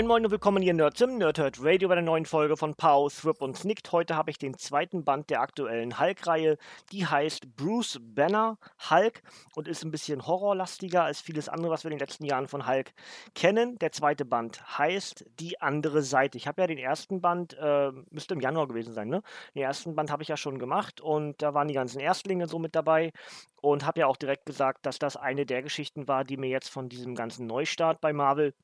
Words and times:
Moin 0.00 0.06
Moin 0.06 0.24
und 0.24 0.30
willkommen 0.30 0.62
hier 0.62 0.72
Nerdsim, 0.72 1.18
Nerdhurt 1.18 1.58
Radio 1.62 1.90
bei 1.90 1.94
der 1.94 2.02
neuen 2.02 2.24
Folge 2.24 2.56
von 2.56 2.74
Pow, 2.74 3.12
Thrip 3.12 3.42
und 3.42 3.58
Snicked. 3.58 3.92
Heute 3.92 4.16
habe 4.16 4.30
ich 4.30 4.38
den 4.38 4.56
zweiten 4.56 5.04
Band 5.04 5.28
der 5.28 5.42
aktuellen 5.42 6.00
Hulk-Reihe. 6.00 6.56
Die 6.90 7.06
heißt 7.06 7.54
Bruce 7.54 7.98
Banner 8.00 8.56
Hulk 8.88 9.20
und 9.54 9.68
ist 9.68 9.84
ein 9.84 9.90
bisschen 9.90 10.26
horrorlastiger 10.26 11.04
als 11.04 11.20
vieles 11.20 11.50
andere, 11.50 11.70
was 11.70 11.84
wir 11.84 11.90
in 11.90 11.98
den 11.98 12.06
letzten 12.06 12.24
Jahren 12.24 12.48
von 12.48 12.66
Hulk 12.66 12.94
kennen. 13.34 13.78
Der 13.80 13.92
zweite 13.92 14.24
Band 14.24 14.78
heißt 14.78 15.26
Die 15.38 15.60
andere 15.60 16.00
Seite. 16.00 16.38
Ich 16.38 16.46
habe 16.46 16.62
ja 16.62 16.66
den 16.66 16.78
ersten 16.78 17.20
Band, 17.20 17.52
äh, 17.60 17.92
müsste 18.10 18.32
im 18.32 18.40
Januar 18.40 18.68
gewesen 18.68 18.94
sein, 18.94 19.08
ne? 19.08 19.22
Den 19.54 19.64
ersten 19.64 19.94
Band 19.96 20.10
habe 20.10 20.22
ich 20.22 20.30
ja 20.30 20.38
schon 20.38 20.58
gemacht 20.58 21.02
und 21.02 21.42
da 21.42 21.52
waren 21.52 21.68
die 21.68 21.74
ganzen 21.74 22.00
Erstlinge 22.00 22.48
so 22.48 22.58
mit 22.58 22.74
dabei 22.74 23.12
und 23.60 23.84
habe 23.84 24.00
ja 24.00 24.06
auch 24.06 24.16
direkt 24.16 24.46
gesagt, 24.46 24.86
dass 24.86 24.98
das 24.98 25.18
eine 25.18 25.44
der 25.44 25.62
Geschichten 25.62 26.08
war, 26.08 26.24
die 26.24 26.38
mir 26.38 26.48
jetzt 26.48 26.70
von 26.70 26.88
diesem 26.88 27.14
ganzen 27.14 27.46
Neustart 27.46 28.00
bei 28.00 28.14
Marvel 28.14 28.54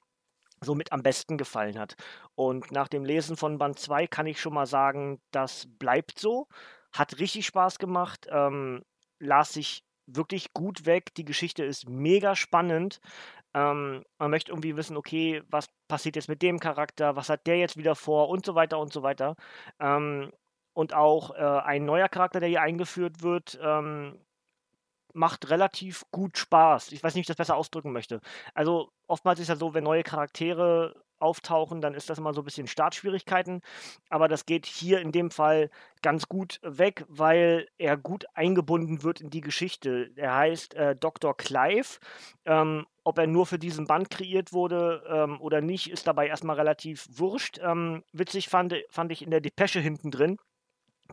somit 0.67 0.93
am 0.93 1.03
besten 1.03 1.39
gefallen 1.39 1.79
hat. 1.79 1.95
Und 2.35 2.71
nach 2.71 2.89
dem 2.89 3.05
Lesen 3.05 3.37
von 3.37 3.59
Band 3.59 3.79
2 3.79 4.07
kann 4.07 4.27
ich 4.27 4.41
schon 4.41 4.53
mal 4.53 4.67
sagen, 4.67 5.21
das 5.31 5.67
bleibt 5.79 6.19
so. 6.19 6.49
Hat 6.93 7.19
richtig 7.19 7.47
Spaß 7.47 7.79
gemacht, 7.79 8.27
ähm, 8.31 8.83
las 9.19 9.55
sich 9.55 9.83
wirklich 10.07 10.53
gut 10.53 10.87
weg. 10.87 11.15
Die 11.15 11.25
Geschichte 11.25 11.65
ist 11.65 11.89
mega 11.89 12.37
spannend. 12.37 13.01
Ähm, 13.55 14.05
man 14.19 14.31
möchte 14.31 14.53
irgendwie 14.53 14.77
wissen, 14.77 14.97
okay, 14.97 15.43
was 15.49 15.69
passiert 15.89 16.17
jetzt 16.17 16.29
mit 16.29 16.43
dem 16.43 16.61
Charakter, 16.61 17.17
was 17.17 17.31
hat 17.31 17.47
der 17.47 17.59
jetzt 17.59 17.77
wieder 17.77 17.95
vor 17.95 18.29
und 18.29 18.45
so 18.45 18.55
weiter 18.55 18.79
und 18.79 18.93
so 18.93 19.03
weiter. 19.03 19.37
Ähm, 19.81 20.31
und 20.75 20.93
auch 20.93 21.31
äh, 21.35 21.61
ein 21.65 21.87
neuer 21.87 22.09
Charakter, 22.09 22.39
der 22.39 22.51
hier 22.51 22.61
eingeführt 22.61 23.23
wird, 23.23 23.59
ähm, 23.63 24.21
macht 25.17 25.51
relativ 25.51 26.05
gut 26.13 26.39
Spaß. 26.39 26.93
Ich 26.93 27.03
weiß 27.03 27.15
nicht, 27.15 27.23
wie 27.23 27.23
ich 27.23 27.27
das 27.27 27.37
besser 27.37 27.57
ausdrücken 27.57 27.93
möchte. 27.93 28.21
Also 28.55 28.91
oftmals 29.07 29.41
ist 29.41 29.49
ja 29.49 29.57
so, 29.57 29.75
wenn 29.75 29.85
neue 29.85 30.03
Charaktere 30.03 30.95
auftauchen, 31.19 31.81
dann 31.81 31.95
ist 31.95 32.11
das 32.11 32.19
immer 32.19 32.35
so 32.35 32.43
ein 32.43 32.45
bisschen 32.45 32.67
Startschwierigkeiten. 32.67 33.63
Aber 34.11 34.29
das 34.29 34.47
geht 34.47 34.67
hier 34.67 35.01
in 35.01 35.13
dem 35.13 35.31
Fall 35.31 35.71
ganz 36.03 36.29
gut 36.29 36.61
weg, 36.63 37.05
weil 37.09 37.69
er 37.79 37.97
gut 37.97 38.27
eingebunden 38.35 39.03
wird 39.03 39.21
in 39.21 39.31
die 39.31 39.41
Geschichte. 39.41 40.11
Er 40.17 40.35
heißt 40.35 40.75
äh, 40.75 40.97
Dr. 40.97 41.37
Clive. 41.37 41.99
Ähm, 42.45 42.87
ob 43.05 43.19
er 43.19 43.27
nur 43.27 43.47
für 43.47 43.59
diesen 43.59 43.87
Band 43.87 44.11
kreiert 44.11 44.53
wurde 44.53 45.03
ähm, 45.09 45.41
oder 45.41 45.61
nicht, 45.61 45.91
ist 45.91 46.07
dabei 46.07 46.27
erstmal 46.27 46.57
relativ 46.57 47.07
wurscht. 47.11 47.59
Ähm, 47.63 48.03
witzig 48.13 48.49
fand, 48.49 48.75
fand 48.91 49.13
ich 49.13 49.23
in 49.23 49.31
der 49.31 49.41
Depesche 49.41 49.81
hinten 49.81 50.11
drin 50.11 50.39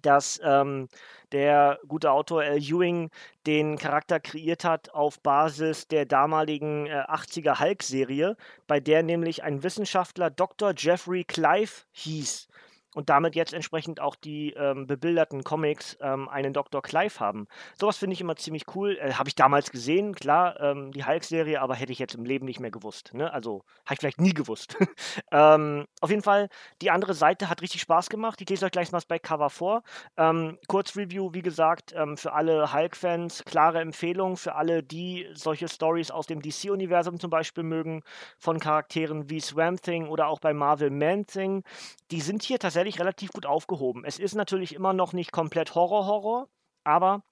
dass 0.02 0.40
ähm, 0.44 0.88
der 1.32 1.80
gute 1.88 2.12
Autor 2.12 2.42
Al 2.42 2.58
Ewing 2.58 3.10
den 3.46 3.78
Charakter 3.78 4.20
kreiert 4.20 4.64
hat 4.64 4.94
auf 4.94 5.20
Basis 5.20 5.88
der 5.88 6.06
damaligen 6.06 6.86
äh, 6.86 7.04
80er 7.08 7.60
Hulk-Serie, 7.60 8.38
bei 8.68 8.80
der 8.80 9.04
nämlich 9.04 9.44
ein 9.44 9.64
Wissenschaftler 9.64 10.30
Dr. 10.30 10.74
Jeffrey 10.78 11.24
Clive 11.24 11.72
hieß 11.92 12.48
und 12.94 13.10
damit 13.10 13.36
jetzt 13.36 13.54
entsprechend 13.54 14.00
auch 14.00 14.16
die 14.16 14.54
ähm, 14.54 14.88
bebilderten 14.88 15.44
Comics 15.44 15.98
ähm, 16.02 16.30
einen 16.30 16.54
Dr. 16.54 16.82
Clive 16.82 17.20
haben. 17.20 17.48
Sowas 17.80 17.98
finde 17.98 18.14
ich 18.14 18.22
immer 18.22 18.36
ziemlich 18.36 18.64
cool. 18.76 18.98
Äh, 19.00 19.14
habe 19.14 19.30
ich 19.30 19.36
damals 19.36 19.72
gesehen, 19.72 20.16
klar, 20.16 20.60
ähm, 20.60 20.92
die 20.92 21.06
Hulk-Serie, 21.06 21.62
aber 21.62 21.76
hätte 21.76 21.92
ich 21.92 22.00
jetzt 22.00 22.16
im 22.16 22.26
Leben 22.26 22.46
nicht 22.46 22.60
mehr 22.60 22.72
gewusst. 22.72 23.14
Ne? 23.14 23.32
Also 23.32 23.64
habe 23.86 23.94
ich 23.94 24.00
vielleicht 24.00 24.22
nie 24.22 24.34
gewusst. 24.34 24.78
Ähm, 25.32 25.86
auf 26.02 26.10
jeden 26.10 26.22
Fall, 26.22 26.48
die 26.82 26.92
andere 26.92 27.14
Seite 27.14 27.50
hat 27.50 27.62
richtig 27.62 27.82
Spaß 27.82 28.10
gemacht. 28.10 28.40
Ich 28.42 28.50
lese 28.50 28.66
euch 28.66 28.72
gleich 28.72 28.92
mal 28.92 28.98
das 28.98 29.06
Backcover 29.06 29.50
vor. 29.50 29.84
Ähm, 30.18 30.60
Kurzreview, 30.68 31.34
wie 31.34 31.42
gesagt, 31.42 31.94
ähm, 31.96 32.18
für 32.18 32.34
alle 32.34 32.72
Hulk-Fans, 32.72 33.44
klare 33.46 33.80
Empfehlung 33.80 34.38
für 34.38 34.56
alle, 34.56 34.84
die 34.84 35.28
solche 35.34 35.68
Stories 35.68 36.12
aus 36.12 36.28
dem 36.28 36.42
DC-Universum 36.42 37.20
zum 37.20 37.30
Beispiel 37.30 37.64
mögen, 37.64 38.04
von 38.38 38.60
Charakteren 38.60 39.30
wie 39.30 39.40
Swamp 39.40 39.82
Thing 39.82 40.08
oder 40.08 40.28
auch 40.28 40.40
bei 40.40 40.54
Marvel 40.54 40.90
Man-Thing. 40.90 41.64
Die 42.12 42.22
sind 42.22 42.44
hier 42.44 42.60
tatsächlich 42.60 42.83
tatsächlich 42.84 43.00
relativ 43.00 43.32
gut 43.32 43.46
aufgehoben. 43.46 44.04
Es 44.06 44.20
ist 44.20 44.36
natürlich 44.36 44.76
immer 44.76 44.94
noch 44.94 45.14
nicht 45.14 45.32
komplett 45.32 45.76
Horror-Horror, 45.76 46.50
aber 46.84 47.24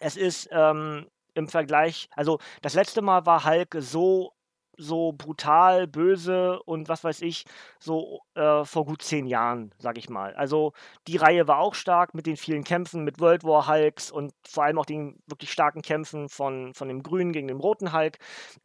es 0.00 0.16
ist 0.16 0.48
ähm, 0.52 1.06
im 1.34 1.48
Vergleich, 1.48 2.08
also 2.14 2.38
das 2.62 2.74
letzte 2.74 3.02
Mal 3.02 3.26
war 3.26 3.44
Hulk 3.44 3.76
so 3.78 4.32
so 4.78 5.12
brutal, 5.12 5.86
böse 5.86 6.62
und 6.62 6.88
was 6.88 7.04
weiß 7.04 7.20
ich, 7.22 7.44
so 7.78 8.20
äh, 8.34 8.64
vor 8.64 8.86
gut 8.86 9.02
zehn 9.02 9.26
Jahren, 9.26 9.74
sag 9.78 9.98
ich 9.98 10.08
mal. 10.08 10.34
Also 10.34 10.72
die 11.06 11.18
Reihe 11.18 11.46
war 11.46 11.58
auch 11.58 11.74
stark 11.74 12.14
mit 12.14 12.26
den 12.26 12.38
vielen 12.38 12.64
Kämpfen, 12.64 13.04
mit 13.04 13.20
World 13.20 13.44
War 13.44 13.68
Hulks 13.68 14.10
und 14.10 14.32
vor 14.46 14.64
allem 14.64 14.78
auch 14.78 14.86
den 14.86 15.20
wirklich 15.26 15.52
starken 15.52 15.82
Kämpfen 15.82 16.30
von, 16.30 16.72
von 16.74 16.88
dem 16.88 17.02
grünen 17.02 17.32
gegen 17.32 17.48
den 17.48 17.60
roten 17.60 17.92
Hulk. 17.92 18.18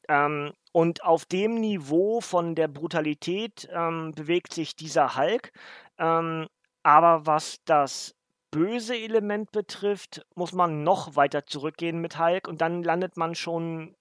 Ähm, 0.07 0.53
und 0.71 1.03
auf 1.03 1.25
dem 1.25 1.55
Niveau 1.55 2.21
von 2.21 2.55
der 2.55 2.67
Brutalität 2.69 3.67
ähm, 3.71 4.13
bewegt 4.15 4.53
sich 4.53 4.75
dieser 4.75 5.17
Hulk. 5.17 5.51
Ähm, 5.99 6.47
aber 6.83 7.25
was 7.25 7.57
das 7.65 8.13
böse 8.51 8.95
Element 8.95 9.51
betrifft, 9.51 10.25
muss 10.35 10.53
man 10.53 10.83
noch 10.83 11.15
weiter 11.15 11.45
zurückgehen 11.45 11.99
mit 11.99 12.19
Hulk 12.19 12.47
und 12.47 12.61
dann 12.61 12.83
landet 12.83 13.17
man 13.17 13.35
schon 13.35 13.95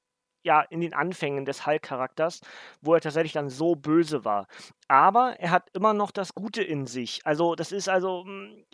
ja 0.45 0.63
in 0.63 0.81
den 0.81 0.95
Anfängen 0.95 1.45
des 1.45 1.67
Hulk-Charakters, 1.67 2.41
wo 2.81 2.95
er 2.95 3.01
tatsächlich 3.01 3.33
dann 3.33 3.51
so 3.51 3.75
böse 3.75 4.25
war. 4.25 4.47
Aber 4.89 5.35
er 5.41 5.51
hat 5.51 5.69
immer 5.75 5.93
noch 5.95 6.13
das 6.13 6.35
Gute 6.35 6.63
in 6.63 6.87
sich. 6.87 7.21
Also 7.25 7.57
das 7.57 7.73
ist 7.73 7.89
also 7.89 8.25
hm, 8.25 8.65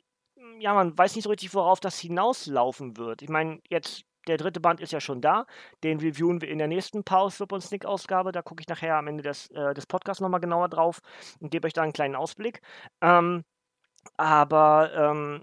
ja, 0.61 0.75
man 0.75 0.97
weiß 0.97 1.15
nicht 1.17 1.25
so 1.25 1.31
richtig, 1.31 1.55
worauf 1.55 1.81
das 1.81 1.99
hinauslaufen 1.99 2.97
wird. 2.97 3.23
Ich 3.23 3.29
meine, 3.29 3.61
jetzt 3.69 4.03
der 4.27 4.37
dritte 4.37 4.61
Band 4.61 4.81
ist 4.81 4.93
ja 4.93 5.01
schon 5.01 5.21
da. 5.21 5.47
Den 5.85 5.99
reviewen 6.01 6.41
wir 6.41 6.49
in 6.49 6.59
der 6.59 6.69
nächsten 6.69 7.05
Pause 7.05 7.37
Flip 7.37 7.53
und 7.53 7.61
Snick 7.63 7.85
Ausgabe. 7.85 8.33
Da 8.33 8.43
gucke 8.43 8.61
ich 8.63 8.69
nachher 8.69 8.97
am 8.97 9.09
Ende 9.09 9.23
des, 9.23 9.51
äh, 9.51 9.75
des 9.75 9.87
Podcasts 9.87 10.21
nochmal 10.21 10.41
genauer 10.41 10.69
drauf 10.69 11.01
und 11.41 11.51
gebe 11.51 11.67
euch 11.67 11.73
da 11.73 11.83
einen 11.83 11.93
kleinen 11.93 12.17
Ausblick. 12.17 12.61
Ähm, 13.01 13.45
aber 14.17 14.93
ähm, 14.95 15.43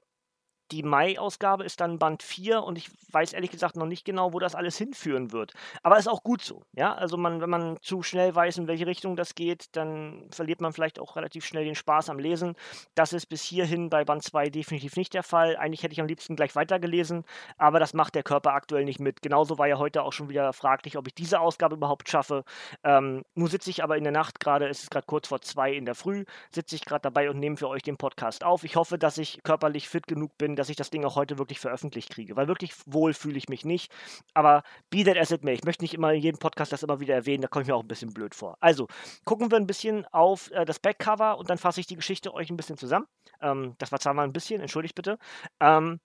die 0.72 0.84
Mai-Ausgabe 0.84 1.64
ist 1.64 1.82
dann 1.82 2.00
Band 2.00 2.24
4 2.24 2.64
und 2.64 2.78
ich 2.78 2.90
weiß 3.12 3.34
ehrlich 3.34 3.52
gesagt 3.52 3.76
noch 3.76 3.86
nicht 3.86 4.06
genau, 4.06 4.34
wo 4.34 4.40
das 4.40 4.56
alles 4.56 4.78
hinführen 4.78 5.32
wird. 5.32 5.54
Aber 5.84 5.98
ist 5.98 6.08
auch 6.08 6.24
gut 6.24 6.42
so. 6.42 6.64
Ja, 6.74 6.94
also 6.94 7.18
man, 7.18 7.42
wenn 7.42 7.50
man 7.50 7.78
zu 7.82 8.04
schnell 8.04 8.34
weiß, 8.36 8.58
in 8.58 8.68
welche 8.68 8.86
Richtung 8.86 9.16
das 9.16 9.36
geht, 9.36 9.76
dann 9.76 10.28
verliert 10.32 10.62
man 10.62 10.74
vielleicht 10.74 11.00
auch 11.00 11.16
relativ 11.16 11.46
schnell 11.46 11.66
den 11.66 11.76
Spaß 11.76 12.10
am 12.10 12.20
Lesen. 12.20 12.56
Das 12.96 13.14
ist 13.14 13.28
bis 13.28 13.42
hierhin 13.42 13.90
bei 13.90 14.04
Band 14.06 14.24
2 14.24 14.50
definitiv 14.50 14.96
nicht 14.96 15.14
der 15.14 15.24
Fall. 15.24 15.58
Eigentlich 15.58 15.84
hätte 15.84 15.94
ich 15.94 16.02
am 16.02 16.08
liebsten 16.08 16.36
gleich 16.36 16.56
weitergelesen, 16.56 17.24
aber 17.58 17.80
das 17.80 17.94
macht 17.94 18.16
der 18.16 18.24
Körper 18.24 18.54
aktuell 18.54 18.86
nicht 18.86 19.00
mit. 19.00 19.22
Genauso 19.22 19.58
war 19.58 19.68
ja 19.68 19.78
heute 19.78 20.04
auch 20.04 20.14
schon 20.14 20.30
wieder 20.30 20.54
fraglich, 20.54 20.98
ob 20.98 21.08
ich 21.08 21.16
diese 21.16 21.40
Ausgabe 21.40 21.76
überhaupt 21.76 22.10
schaffe. 22.10 22.44
Ähm, 22.84 23.24
nun 23.34 23.48
sitze 23.48 23.70
ich 23.70 23.84
aber 23.84 23.98
in 23.98 24.04
der 24.04 24.14
Nacht 24.14 24.40
gerade, 24.40 24.68
es 24.68 24.84
ist 24.84 24.92
gerade 24.92 25.06
kurz 25.08 25.28
vor 25.28 25.42
zwei 25.42 25.74
in 25.74 25.86
der 25.86 25.96
Früh, 25.96 26.26
sitze 26.52 26.76
ich 26.76 26.86
gerade 26.86 27.02
dabei 27.02 27.30
und 27.30 27.40
nehme 27.40 27.58
für 27.58 27.70
euch 27.70 27.82
den 27.82 27.98
Podcast 27.98 28.44
auf. 28.44 28.64
Ich 28.64 28.76
hoffe, 28.76 28.98
dass 28.98 29.18
ich 29.18 29.40
körperlich 29.44 29.90
fit 29.90 30.08
genug 30.08 30.38
bin, 30.38 30.56
dass 30.60 30.70
ich 30.70 30.76
das 30.76 30.90
Ding 30.90 31.04
auch 31.06 31.16
heute 31.16 31.38
wirklich 31.38 31.60
veröffentlicht 31.60 32.10
kriege, 32.10 32.36
weil 32.36 32.48
wirklich 32.48 32.74
wohl 32.86 33.14
fühle 33.14 33.38
ich 33.38 33.50
mich 33.50 33.66
nicht. 33.66 33.92
Aber 34.34 34.64
be 34.90 35.04
that 35.04 35.18
as 35.18 35.32
it 35.32 35.44
may, 35.44 35.54
ich 35.54 35.64
möchte 35.64 35.84
nicht 35.84 35.94
immer 35.94 36.14
in 36.14 36.22
jedem 36.22 36.40
Podcast 36.40 36.72
das 36.72 36.84
immer 36.84 37.00
wieder 37.00 37.16
erwähnen, 37.16 37.42
da 37.42 37.48
komme 37.48 37.64
ich 37.64 37.68
mir 37.68 37.76
auch 37.76 37.84
ein 37.84 37.88
bisschen 37.88 38.14
blöd 38.14 38.36
vor. 38.36 38.58
Also, 38.60 38.88
gucken 39.26 39.52
wir 39.52 39.58
ein 39.58 39.68
bisschen 39.68 40.06
auf 40.08 40.52
äh, 40.52 40.66
das 40.66 40.80
Backcover 40.80 41.38
und 41.38 41.50
dann 41.50 41.58
fasse 41.58 41.80
ich 41.80 41.88
die 41.88 41.96
Geschichte 41.96 42.34
euch 42.34 42.50
ein 42.50 42.58
bisschen 42.58 42.78
zusammen. 42.78 43.08
Ähm, 43.42 43.76
das 43.80 43.92
war 43.92 44.00
zwar 44.00 44.14
mal 44.14 44.24
ein 44.24 44.34
bisschen, 44.34 44.62
entschuldigt 44.62 44.96
bitte. 44.96 45.18
Ähm, 45.60 46.00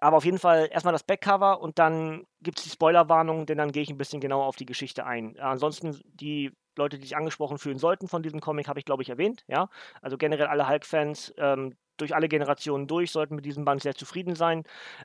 aber 0.00 0.16
auf 0.16 0.24
jeden 0.24 0.38
Fall 0.38 0.68
erstmal 0.70 0.92
das 0.92 1.04
Backcover 1.04 1.60
und 1.60 1.78
dann 1.78 2.26
gibt 2.40 2.58
es 2.58 2.64
die 2.64 2.70
Spoilerwarnung, 2.70 3.46
denn 3.46 3.58
dann 3.58 3.72
gehe 3.72 3.82
ich 3.82 3.90
ein 3.90 3.98
bisschen 3.98 4.20
genauer 4.20 4.46
auf 4.46 4.56
die 4.56 4.66
Geschichte 4.66 5.06
ein. 5.06 5.36
Äh, 5.36 5.40
ansonsten 5.40 6.00
die 6.04 6.52
Leute, 6.76 6.98
die 6.98 7.04
sich 7.04 7.16
angesprochen 7.16 7.58
fühlen 7.58 7.78
sollten 7.78 8.08
von 8.08 8.22
diesem 8.22 8.40
Comic, 8.40 8.68
habe 8.68 8.78
ich, 8.78 8.84
glaube 8.84 9.02
ich, 9.02 9.08
erwähnt. 9.08 9.44
Ja? 9.46 9.68
Also 10.02 10.16
generell 10.18 10.46
alle 10.46 10.68
Hulk-Fans, 10.68 11.34
ähm, 11.38 11.76
durch 11.96 12.14
alle 12.14 12.28
Generationen 12.28 12.86
durch, 12.86 13.10
sollten 13.10 13.36
mit 13.36 13.44
diesem 13.44 13.64
Band 13.64 13.82
sehr 13.82 13.94
zufrieden 13.94 14.34
sein. 14.34 14.64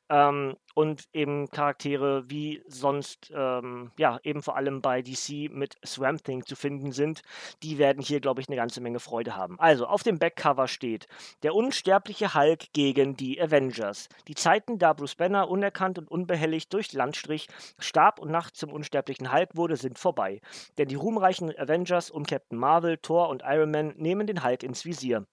Ähm, 0.09 0.55
und 0.75 1.05
eben 1.13 1.49
Charaktere 1.49 2.29
wie 2.29 2.63
sonst, 2.67 3.31
ähm, 3.35 3.91
ja, 3.97 4.19
eben 4.23 4.41
vor 4.41 4.55
allem 4.55 4.81
bei 4.81 5.01
DC 5.01 5.49
mit 5.51 5.75
Swamp 5.85 6.23
Thing 6.23 6.45
zu 6.45 6.55
finden 6.55 6.91
sind, 6.91 7.21
die 7.63 7.77
werden 7.77 8.01
hier, 8.01 8.19
glaube 8.19 8.41
ich, 8.41 8.47
eine 8.47 8.55
ganze 8.55 8.79
Menge 8.81 8.99
Freude 8.99 9.35
haben. 9.35 9.59
Also, 9.59 9.87
auf 9.87 10.03
dem 10.03 10.19
Backcover 10.19 10.67
steht 10.67 11.07
der 11.43 11.55
unsterbliche 11.55 12.33
Hulk 12.33 12.71
gegen 12.73 13.15
die 13.15 13.41
Avengers. 13.41 14.07
Die 14.27 14.35
Zeiten, 14.35 14.79
da 14.79 14.93
Bruce 14.93 15.15
Banner 15.15 15.49
unerkannt 15.49 15.97
und 15.99 16.09
unbehelligt 16.09 16.71
durch 16.73 16.93
Landstrich 16.93 17.47
starb 17.77 18.19
und 18.19 18.31
nachts 18.31 18.59
zum 18.59 18.71
unsterblichen 18.71 19.33
Hulk 19.33 19.55
wurde, 19.55 19.75
sind 19.75 19.99
vorbei. 19.99 20.39
Denn 20.77 20.87
die 20.87 20.95
ruhmreichen 20.95 21.57
Avengers 21.57 22.09
um 22.09 22.25
Captain 22.25 22.57
Marvel, 22.57 22.97
Thor 22.97 23.29
und 23.29 23.43
Iron 23.45 23.71
Man 23.71 23.93
nehmen 23.97 24.27
den 24.27 24.43
Hulk 24.43 24.63
ins 24.63 24.85
Visier. 24.85 25.25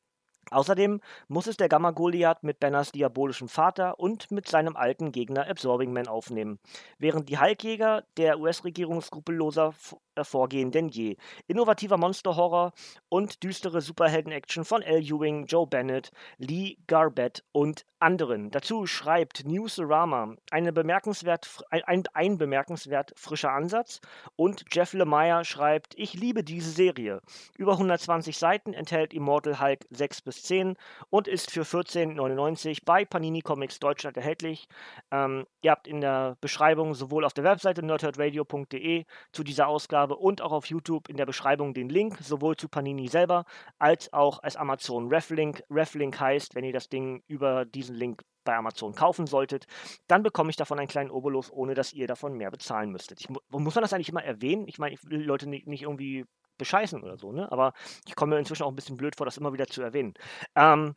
Außerdem 0.50 1.00
muss 1.28 1.48
es 1.48 1.56
der 1.56 1.68
Gamma-Goliath 1.68 2.44
mit 2.44 2.60
Banners 2.60 2.92
diabolischem 2.92 3.48
Vater 3.48 3.98
und 3.98 4.30
mit 4.30 4.48
seinem 4.48 4.76
alten 4.76 5.10
Gegner 5.10 5.48
Absorbing 5.48 5.92
Man 5.92 6.06
aufnehmen, 6.06 6.60
während 6.98 7.28
die 7.28 7.38
Hulkjäger 7.38 8.04
der 8.16 8.38
US-Regierung 8.38 9.00
skrupelloser 9.00 9.74
äh, 10.16 10.24
vorgehen 10.24 10.70
denn 10.70 10.88
je. 10.88 11.16
Innovativer 11.46 11.96
Monster-Horror 11.96 12.72
und 13.08 13.42
düstere 13.42 13.80
Superhelden-Action 13.80 14.64
von 14.64 14.82
L. 14.82 15.02
Ewing, 15.02 15.46
Joe 15.46 15.66
Bennett, 15.66 16.10
Lee 16.38 16.76
Garbett 16.86 17.44
und 17.52 17.84
anderen. 17.98 18.50
Dazu 18.50 18.86
schreibt 18.86 19.46
Newsarama 19.46 20.34
eine 20.50 20.72
bemerkenswert, 20.72 21.64
ein, 21.70 22.04
ein 22.12 22.38
bemerkenswert 22.38 23.12
frischer 23.16 23.52
Ansatz 23.52 24.00
und 24.36 24.64
Jeff 24.70 24.92
Lemire 24.92 25.44
schreibt, 25.44 25.94
ich 25.96 26.14
liebe 26.14 26.44
diese 26.44 26.70
Serie. 26.70 27.20
Über 27.56 27.72
120 27.72 28.36
Seiten 28.36 28.74
enthält 28.74 29.14
Immortal 29.14 29.60
Hulk 29.60 29.86
6 29.90 30.22
bis 30.22 30.42
10 30.42 30.76
und 31.10 31.28
ist 31.28 31.50
für 31.50 31.62
14,99 31.62 32.80
bei 32.84 33.04
Panini 33.04 33.40
Comics 33.40 33.78
Deutschland 33.78 34.16
erhältlich. 34.16 34.68
Ähm, 35.10 35.46
ihr 35.62 35.70
habt 35.70 35.88
in 35.88 36.00
der 36.00 36.36
Beschreibung 36.40 36.94
sowohl 36.94 37.24
auf 37.24 37.32
der 37.32 37.44
Webseite 37.44 37.82
nerdherdradio.de 37.82 39.04
zu 39.32 39.42
dieser 39.42 39.68
Ausgabe 39.68 40.05
habe 40.06 40.16
und 40.16 40.40
auch 40.40 40.52
auf 40.52 40.66
YouTube 40.66 41.08
in 41.08 41.16
der 41.16 41.26
Beschreibung 41.26 41.74
den 41.74 41.88
Link, 41.88 42.18
sowohl 42.20 42.56
zu 42.56 42.68
Panini 42.68 43.08
selber 43.08 43.44
als 43.78 44.12
auch 44.12 44.42
als 44.42 44.56
Amazon 44.56 45.08
Reflink. 45.08 45.62
Reflink 45.70 46.18
heißt, 46.18 46.54
wenn 46.54 46.64
ihr 46.64 46.72
das 46.72 46.88
Ding 46.88 47.22
über 47.26 47.64
diesen 47.64 47.96
Link 47.96 48.22
bei 48.44 48.54
Amazon 48.54 48.94
kaufen 48.94 49.26
solltet, 49.26 49.66
dann 50.06 50.22
bekomme 50.22 50.50
ich 50.50 50.56
davon 50.56 50.78
einen 50.78 50.88
kleinen 50.88 51.10
Obolus, 51.10 51.50
ohne 51.52 51.74
dass 51.74 51.92
ihr 51.92 52.06
davon 52.06 52.34
mehr 52.34 52.52
bezahlen 52.52 52.90
müsstet. 52.90 53.20
Ich, 53.20 53.28
muss 53.28 53.74
man 53.74 53.82
das 53.82 53.92
eigentlich 53.92 54.08
immer 54.08 54.22
erwähnen? 54.22 54.68
Ich 54.68 54.78
meine, 54.78 54.94
ich 54.94 55.04
will 55.04 55.22
Leute 55.22 55.48
nicht, 55.48 55.66
nicht 55.66 55.82
irgendwie 55.82 56.24
bescheißen 56.58 57.02
oder 57.02 57.18
so, 57.18 57.32
ne? 57.32 57.50
Aber 57.50 57.72
ich 58.06 58.14
komme 58.14 58.34
mir 58.34 58.38
inzwischen 58.38 58.62
auch 58.62 58.70
ein 58.70 58.76
bisschen 58.76 58.96
blöd 58.96 59.16
vor, 59.16 59.26
das 59.26 59.36
immer 59.36 59.52
wieder 59.52 59.66
zu 59.66 59.82
erwähnen. 59.82 60.14
Ähm, 60.54 60.94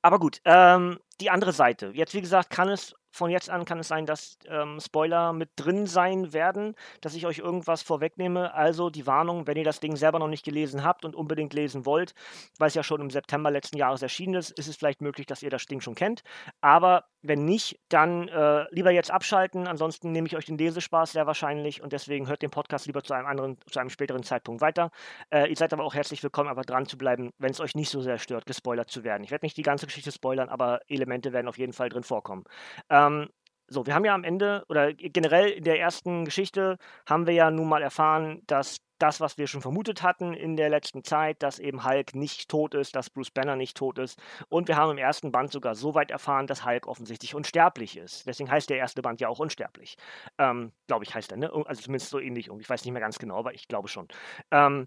aber 0.00 0.18
gut, 0.18 0.40
ähm, 0.44 0.98
die 1.20 1.30
andere 1.30 1.52
Seite. 1.52 1.90
Jetzt, 1.94 2.14
wie 2.14 2.20
gesagt, 2.20 2.50
kann 2.50 2.68
es 2.68 2.94
von 3.18 3.30
jetzt 3.30 3.50
an 3.50 3.64
kann 3.64 3.80
es 3.80 3.88
sein, 3.88 4.06
dass 4.06 4.38
ähm, 4.46 4.78
Spoiler 4.80 5.32
mit 5.32 5.50
drin 5.56 5.86
sein 5.86 6.32
werden, 6.32 6.74
dass 7.00 7.14
ich 7.14 7.26
euch 7.26 7.38
irgendwas 7.38 7.82
vorwegnehme. 7.82 8.54
Also 8.54 8.90
die 8.90 9.06
Warnung, 9.06 9.46
wenn 9.46 9.56
ihr 9.56 9.64
das 9.64 9.80
Ding 9.80 9.96
selber 9.96 10.18
noch 10.20 10.28
nicht 10.28 10.44
gelesen 10.44 10.84
habt 10.84 11.04
und 11.04 11.16
unbedingt 11.16 11.52
lesen 11.52 11.84
wollt, 11.84 12.14
weil 12.58 12.68
es 12.68 12.74
ja 12.74 12.82
schon 12.82 13.00
im 13.00 13.10
September 13.10 13.50
letzten 13.50 13.76
Jahres 13.76 14.02
erschienen 14.02 14.34
ist, 14.34 14.50
ist 14.52 14.68
es 14.68 14.76
vielleicht 14.76 15.02
möglich, 15.02 15.26
dass 15.26 15.42
ihr 15.42 15.50
das 15.50 15.66
Ding 15.66 15.80
schon 15.80 15.96
kennt. 15.96 16.22
Aber 16.60 17.04
wenn 17.22 17.44
nicht, 17.44 17.80
dann 17.88 18.28
äh, 18.28 18.64
lieber 18.70 18.90
jetzt 18.90 19.10
abschalten. 19.10 19.66
Ansonsten 19.66 20.12
nehme 20.12 20.26
ich 20.26 20.36
euch 20.36 20.46
den 20.46 20.58
Lesespaß 20.58 21.12
sehr 21.12 21.26
wahrscheinlich 21.26 21.82
und 21.82 21.92
deswegen 21.92 22.28
hört 22.28 22.42
den 22.42 22.50
Podcast 22.50 22.86
lieber 22.86 23.02
zu 23.02 23.14
einem 23.14 23.26
anderen, 23.26 23.58
zu 23.70 23.80
einem 23.80 23.90
späteren 23.90 24.22
Zeitpunkt 24.22 24.60
weiter. 24.60 24.90
Äh, 25.30 25.48
ihr 25.48 25.56
seid 25.56 25.72
aber 25.72 25.84
auch 25.84 25.94
herzlich 25.94 26.22
willkommen, 26.22 26.48
einfach 26.48 26.64
dran 26.64 26.86
zu 26.86 26.96
bleiben, 26.96 27.30
wenn 27.38 27.50
es 27.50 27.60
euch 27.60 27.74
nicht 27.74 27.90
so 27.90 28.00
sehr 28.00 28.18
stört, 28.18 28.46
gespoilert 28.46 28.90
zu 28.90 29.04
werden. 29.04 29.24
Ich 29.24 29.30
werde 29.30 29.44
nicht 29.44 29.56
die 29.56 29.62
ganze 29.62 29.86
Geschichte 29.86 30.12
spoilern, 30.12 30.48
aber 30.48 30.80
Elemente 30.88 31.32
werden 31.32 31.48
auf 31.48 31.58
jeden 31.58 31.72
Fall 31.72 31.88
drin 31.88 32.04
vorkommen. 32.04 32.44
Ähm, 32.90 33.28
so, 33.68 33.86
wir 33.86 33.94
haben 33.94 34.04
ja 34.04 34.14
am 34.14 34.24
Ende 34.24 34.64
oder 34.68 34.92
generell 34.94 35.50
in 35.50 35.64
der 35.64 35.78
ersten 35.78 36.24
Geschichte 36.24 36.78
haben 37.06 37.26
wir 37.26 37.34
ja 37.34 37.50
nun 37.50 37.68
mal 37.68 37.82
erfahren, 37.82 38.42
dass 38.46 38.78
das, 38.98 39.20
was 39.20 39.38
wir 39.38 39.46
schon 39.46 39.62
vermutet 39.62 40.02
hatten 40.02 40.34
in 40.34 40.56
der 40.56 40.68
letzten 40.68 41.04
Zeit, 41.04 41.42
dass 41.42 41.58
eben 41.58 41.84
Hulk 41.84 42.14
nicht 42.14 42.48
tot 42.48 42.74
ist, 42.74 42.96
dass 42.96 43.10
Bruce 43.10 43.30
Banner 43.30 43.56
nicht 43.56 43.76
tot 43.76 43.98
ist. 43.98 44.20
Und 44.48 44.68
wir 44.68 44.76
haben 44.76 44.90
im 44.90 44.98
ersten 44.98 45.30
Band 45.30 45.52
sogar 45.52 45.74
so 45.74 45.94
weit 45.94 46.10
erfahren, 46.10 46.46
dass 46.46 46.64
Hulk 46.64 46.86
offensichtlich 46.86 47.34
unsterblich 47.34 47.96
ist. 47.96 48.26
Deswegen 48.26 48.50
heißt 48.50 48.70
der 48.70 48.78
erste 48.78 49.02
Band 49.02 49.20
ja 49.20 49.28
auch 49.28 49.38
unsterblich. 49.38 49.96
Ähm, 50.38 50.72
glaube 50.86 51.04
ich, 51.04 51.14
heißt 51.14 51.30
er, 51.30 51.38
ne? 51.38 51.52
Also 51.66 51.82
zumindest 51.82 52.10
so 52.10 52.18
ähnlich. 52.18 52.50
Ich 52.58 52.70
weiß 52.70 52.84
nicht 52.84 52.92
mehr 52.92 53.02
ganz 53.02 53.18
genau, 53.18 53.36
aber 53.36 53.54
ich 53.54 53.68
glaube 53.68 53.88
schon. 53.88 54.08
Ähm, 54.50 54.86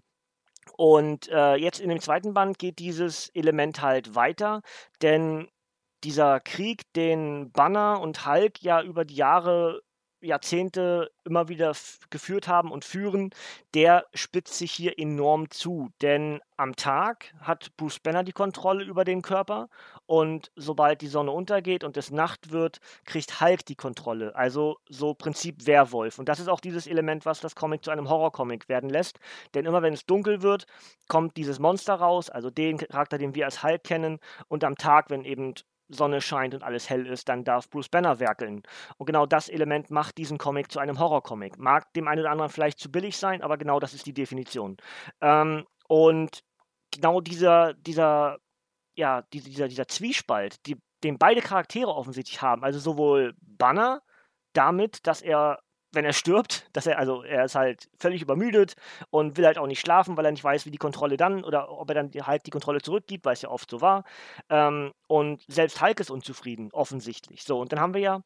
und 0.76 1.28
äh, 1.28 1.54
jetzt 1.56 1.80
in 1.80 1.88
dem 1.88 2.00
zweiten 2.00 2.34
Band 2.34 2.58
geht 2.58 2.78
dieses 2.78 3.30
Element 3.30 3.80
halt 3.82 4.14
weiter, 4.14 4.62
denn 5.00 5.48
dieser 6.04 6.40
Krieg, 6.40 6.92
den 6.94 7.50
Banner 7.52 8.00
und 8.00 8.26
Hulk 8.26 8.62
ja 8.62 8.82
über 8.82 9.04
die 9.04 9.16
Jahre, 9.16 9.82
Jahrzehnte 10.22 11.10
immer 11.24 11.48
wieder 11.48 11.72
geführt 12.10 12.48
haben 12.48 12.70
und 12.70 12.84
führen, 12.84 13.30
der 13.74 14.06
spitzt 14.14 14.56
sich 14.56 14.72
hier 14.72 14.98
enorm 14.98 15.50
zu. 15.50 15.90
Denn 16.00 16.40
am 16.56 16.76
Tag 16.76 17.34
hat 17.40 17.76
Bruce 17.76 17.98
Banner 17.98 18.22
die 18.22 18.32
Kontrolle 18.32 18.84
über 18.84 19.04
den 19.04 19.22
Körper 19.22 19.68
und 20.06 20.52
sobald 20.56 21.00
die 21.00 21.08
Sonne 21.08 21.32
untergeht 21.32 21.84
und 21.84 21.96
es 21.96 22.10
Nacht 22.10 22.52
wird, 22.52 22.78
kriegt 23.04 23.40
Hulk 23.40 23.66
die 23.66 23.74
Kontrolle. 23.74 24.34
Also 24.36 24.76
so 24.88 25.14
Prinzip 25.14 25.66
Werwolf. 25.66 26.18
Und 26.18 26.28
das 26.28 26.40
ist 26.40 26.48
auch 26.48 26.60
dieses 26.60 26.86
Element, 26.86 27.26
was 27.26 27.40
das 27.40 27.54
Comic 27.54 27.84
zu 27.84 27.90
einem 27.90 28.08
Horrorcomic 28.08 28.68
werden 28.68 28.90
lässt. 28.90 29.18
Denn 29.54 29.66
immer 29.66 29.82
wenn 29.82 29.94
es 29.94 30.06
dunkel 30.06 30.42
wird, 30.42 30.66
kommt 31.08 31.36
dieses 31.36 31.58
Monster 31.58 31.94
raus, 31.94 32.30
also 32.30 32.50
den 32.50 32.78
Charakter, 32.78 33.18
den 33.18 33.34
wir 33.34 33.44
als 33.44 33.62
Hulk 33.62 33.82
kennen. 33.84 34.18
Und 34.48 34.64
am 34.64 34.76
Tag, 34.76 35.10
wenn 35.10 35.24
eben 35.24 35.54
Sonne 35.92 36.20
scheint 36.20 36.54
und 36.54 36.62
alles 36.62 36.88
hell 36.90 37.06
ist, 37.06 37.28
dann 37.28 37.44
darf 37.44 37.68
Bruce 37.70 37.88
Banner 37.88 38.18
werkeln. 38.20 38.62
Und 38.98 39.06
genau 39.06 39.26
das 39.26 39.48
Element 39.48 39.90
macht 39.90 40.18
diesen 40.18 40.38
Comic 40.38 40.70
zu 40.70 40.78
einem 40.78 40.98
Horrorcomic. 40.98 41.58
Mag 41.58 41.92
dem 41.94 42.08
einen 42.08 42.20
oder 42.20 42.30
anderen 42.30 42.50
vielleicht 42.50 42.78
zu 42.78 42.90
billig 42.90 43.16
sein, 43.16 43.42
aber 43.42 43.58
genau 43.58 43.80
das 43.80 43.94
ist 43.94 44.06
die 44.06 44.14
Definition. 44.14 44.76
Ähm, 45.20 45.66
und 45.88 46.42
genau 46.90 47.20
dieser, 47.20 47.74
dieser, 47.74 48.38
ja, 48.94 49.22
dieser, 49.32 49.68
dieser 49.68 49.88
Zwiespalt, 49.88 50.66
die, 50.66 50.76
den 51.04 51.18
beide 51.18 51.40
Charaktere 51.40 51.94
offensichtlich 51.94 52.42
haben, 52.42 52.64
also 52.64 52.78
sowohl 52.78 53.34
Banner 53.40 54.02
damit, 54.52 55.06
dass 55.06 55.22
er 55.22 55.60
wenn 55.92 56.04
er 56.04 56.12
stirbt, 56.12 56.68
dass 56.72 56.86
er, 56.86 56.98
also 56.98 57.22
er 57.22 57.44
ist 57.44 57.54
halt 57.54 57.88
völlig 57.98 58.22
übermüdet 58.22 58.74
und 59.10 59.36
will 59.36 59.46
halt 59.46 59.58
auch 59.58 59.66
nicht 59.66 59.80
schlafen, 59.80 60.16
weil 60.16 60.24
er 60.24 60.32
nicht 60.32 60.44
weiß, 60.44 60.66
wie 60.66 60.70
die 60.70 60.78
Kontrolle 60.78 61.16
dann 61.16 61.44
oder 61.44 61.70
ob 61.70 61.88
er 61.90 61.94
dann 61.94 62.10
halt 62.26 62.46
die 62.46 62.50
Kontrolle 62.50 62.80
zurückgibt, 62.80 63.24
weil 63.24 63.34
es 63.34 63.42
ja 63.42 63.50
oft 63.50 63.70
so 63.70 63.80
war. 63.80 64.04
Ähm, 64.48 64.92
und 65.08 65.44
selbst 65.48 65.80
Hulk 65.82 66.00
ist 66.00 66.10
unzufrieden, 66.10 66.70
offensichtlich. 66.72 67.44
So, 67.44 67.60
und 67.60 67.72
dann 67.72 67.80
haben 67.80 67.94
wir 67.94 68.00
ja 68.00 68.22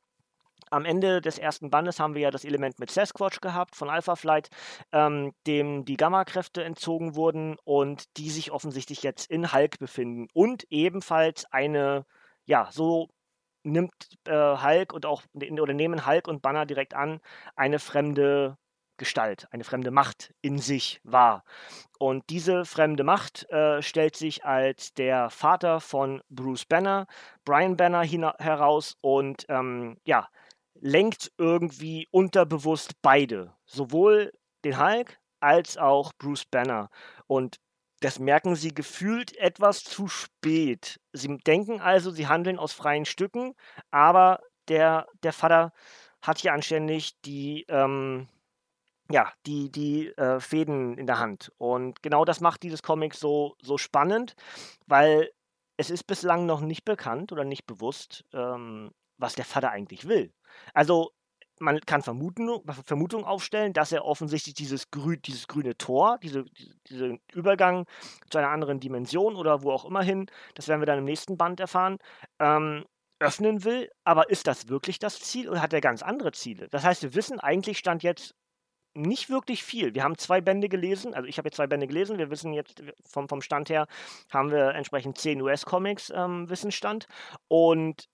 am 0.71 0.85
Ende 0.85 1.21
des 1.21 1.39
ersten 1.39 1.71
Bandes 1.71 2.01
haben 2.01 2.15
wir 2.15 2.23
ja 2.23 2.31
das 2.31 2.45
Element 2.45 2.79
mit 2.79 2.91
Sasquatch 2.91 3.41
gehabt 3.41 3.77
von 3.77 3.89
Alpha 3.91 4.17
Flight, 4.17 4.49
ähm, 4.93 5.33
dem 5.47 5.85
die 5.85 5.97
Gamma-Kräfte 5.97 6.65
entzogen 6.65 7.15
wurden 7.15 7.57
und 7.65 8.17
die 8.17 8.31
sich 8.31 8.51
offensichtlich 8.51 9.03
jetzt 9.03 9.31
in 9.31 9.53
Hulk 9.53 9.79
befinden 9.79 10.29
und 10.35 10.65
ebenfalls 10.71 11.45
eine, 11.53 12.05
ja, 12.47 12.69
so 12.73 13.09
nimmt 13.67 13.93
äh, 14.27 14.33
Hulk 14.33 14.93
und 14.93 15.07
auch 15.07 15.23
oder 15.35 15.75
nehmen 15.75 16.07
Hulk 16.07 16.29
und 16.29 16.43
Banner 16.43 16.67
direkt 16.67 16.95
an 16.95 17.21
eine 17.57 17.79
fremde 17.79 18.56
Gestalt, 18.99 19.46
eine 19.51 19.65
fremde 19.65 19.91
Macht 19.91 20.32
in 20.41 20.58
sich 20.58 21.01
wahr. 21.05 21.44
Und 21.99 22.25
diese 22.31 22.65
fremde 22.65 23.05
Macht 23.05 23.49
äh, 23.51 23.82
stellt 23.82 24.17
sich 24.17 24.44
als 24.44 24.94
der 24.94 25.29
Vater 25.31 25.81
von 25.81 26.23
Bruce 26.31 26.65
Banner, 26.65 27.06
Brian 27.44 27.77
Banner 27.77 28.05
heraus 28.05 28.96
und 29.03 29.44
ähm, 29.49 29.99
ja, 30.05 30.29
lenkt 30.81 31.32
irgendwie 31.37 32.08
unterbewusst 32.11 32.93
beide, 33.03 33.53
sowohl 33.67 34.32
den 34.65 34.79
Hulk 34.79 35.19
als 35.41 35.77
auch 35.77 36.13
Bruce 36.15 36.44
Banner. 36.46 36.89
Und 37.27 37.58
das 38.00 38.19
merken 38.19 38.56
sie 38.56 38.74
gefühlt 38.74 39.36
etwas 39.36 39.82
zu 39.82 40.08
spät. 40.08 41.00
Sie 41.12 41.36
denken 41.38 41.81
also, 41.81 42.10
sie 42.10 42.26
handeln 42.29 42.58
aus 42.58 42.72
freien 42.72 43.05
Stücken, 43.05 43.55
aber 43.91 44.41
der, 44.69 45.06
der 45.22 45.32
Vater 45.32 45.72
hat 46.22 46.38
hier 46.38 46.53
anständig 46.53 47.20
die, 47.22 47.65
ähm, 47.69 48.29
ja, 49.10 49.32
die, 49.46 49.70
die 49.70 50.08
äh, 50.08 50.41
Fäden 50.41 50.98
in 50.98 51.06
der 51.06 51.19
Hand. 51.19 51.53
Und 51.58 52.03
genau 52.03 52.24
das 52.24 52.41
macht 52.41 52.62
dieses 52.62 52.82
Comic 52.82 53.15
so, 53.15 53.56
so 53.62 53.79
spannend, 53.79 54.34
weil 54.86 55.31
es 55.76 55.91
ist 55.91 56.05
bislang 56.05 56.46
noch 56.46 56.60
nicht 56.60 56.84
bekannt 56.84 57.32
oder 57.32 57.44
nicht 57.44 57.67
bewusst, 57.67 58.24
ähm, 58.32 58.91
was 59.19 59.34
der 59.34 59.44
Vater 59.44 59.70
eigentlich 59.70 60.08
will. 60.08 60.32
Also 60.74 61.12
man 61.58 61.81
kann 61.81 62.03
Vermutungen 62.03 63.25
aufstellen, 63.25 63.72
dass 63.72 63.93
er 63.93 64.05
offensichtlich 64.05 64.55
dieses, 64.55 64.91
grü 64.91 65.17
dieses 65.17 65.48
grüne 65.48 65.77
Tor, 65.77 66.19
diese, 66.22 66.44
diesen 66.89 67.20
Übergang 67.32 67.86
zu 68.31 68.39
einer 68.39 68.51
anderen 68.51 68.81
Dimension 68.81 69.36
oder 69.36 69.63
wo 69.63 69.70
auch 69.72 69.84
immer 69.84 70.03
hin, 70.03 70.27
das 70.55 70.69
werden 70.69 70.81
wir 70.81 70.86
dann 70.86 70.98
im 70.98 71.05
nächsten 71.05 71.36
Band 71.36 71.60
erfahren, 71.60 71.98
ähm, 72.39 72.84
öffnen 73.19 73.65
will. 73.65 73.91
Aber 74.05 74.31
ist 74.31 74.46
das 74.46 74.69
wirklich 74.69 74.98
das 74.98 75.20
Ziel 75.20 75.48
oder 75.48 75.63
hat 75.63 75.72
er 75.72 75.81
ganz 75.81 76.03
andere 76.03 76.32
Ziele? 76.32 76.69
Das 76.69 76.84
heißt, 76.84 77.03
wir 77.03 77.15
wissen 77.15 77.41
eigentlich, 77.41 77.79
stand 77.79 78.03
jetzt 78.03 78.34
nicht 78.96 79.29
wirklich 79.29 79.63
viel. 79.63 79.94
Wir 79.94 80.03
haben 80.03 80.17
zwei 80.19 80.41
Bände 80.41 80.69
gelesen, 80.69 81.15
also 81.15 81.29
ich 81.29 81.39
habe 81.39 81.48
jetzt 81.48 81.56
zwei 81.56 81.67
Bände 81.67 81.86
gelesen. 81.86 82.19
Wir 82.19 82.31
wissen 82.31 82.53
jetzt 82.53 82.82
vom, 83.05 83.29
vom 83.29 83.43
Stand 83.43 83.69
her, 83.69 83.86
haben 84.32 84.51
wir 84.51 84.75
entsprechend 84.75 85.19
10 85.19 85.43
US-Comics 85.43 86.10
ähm, 86.15 86.48
Wissensstand. 86.48 87.06
Und 87.48 88.08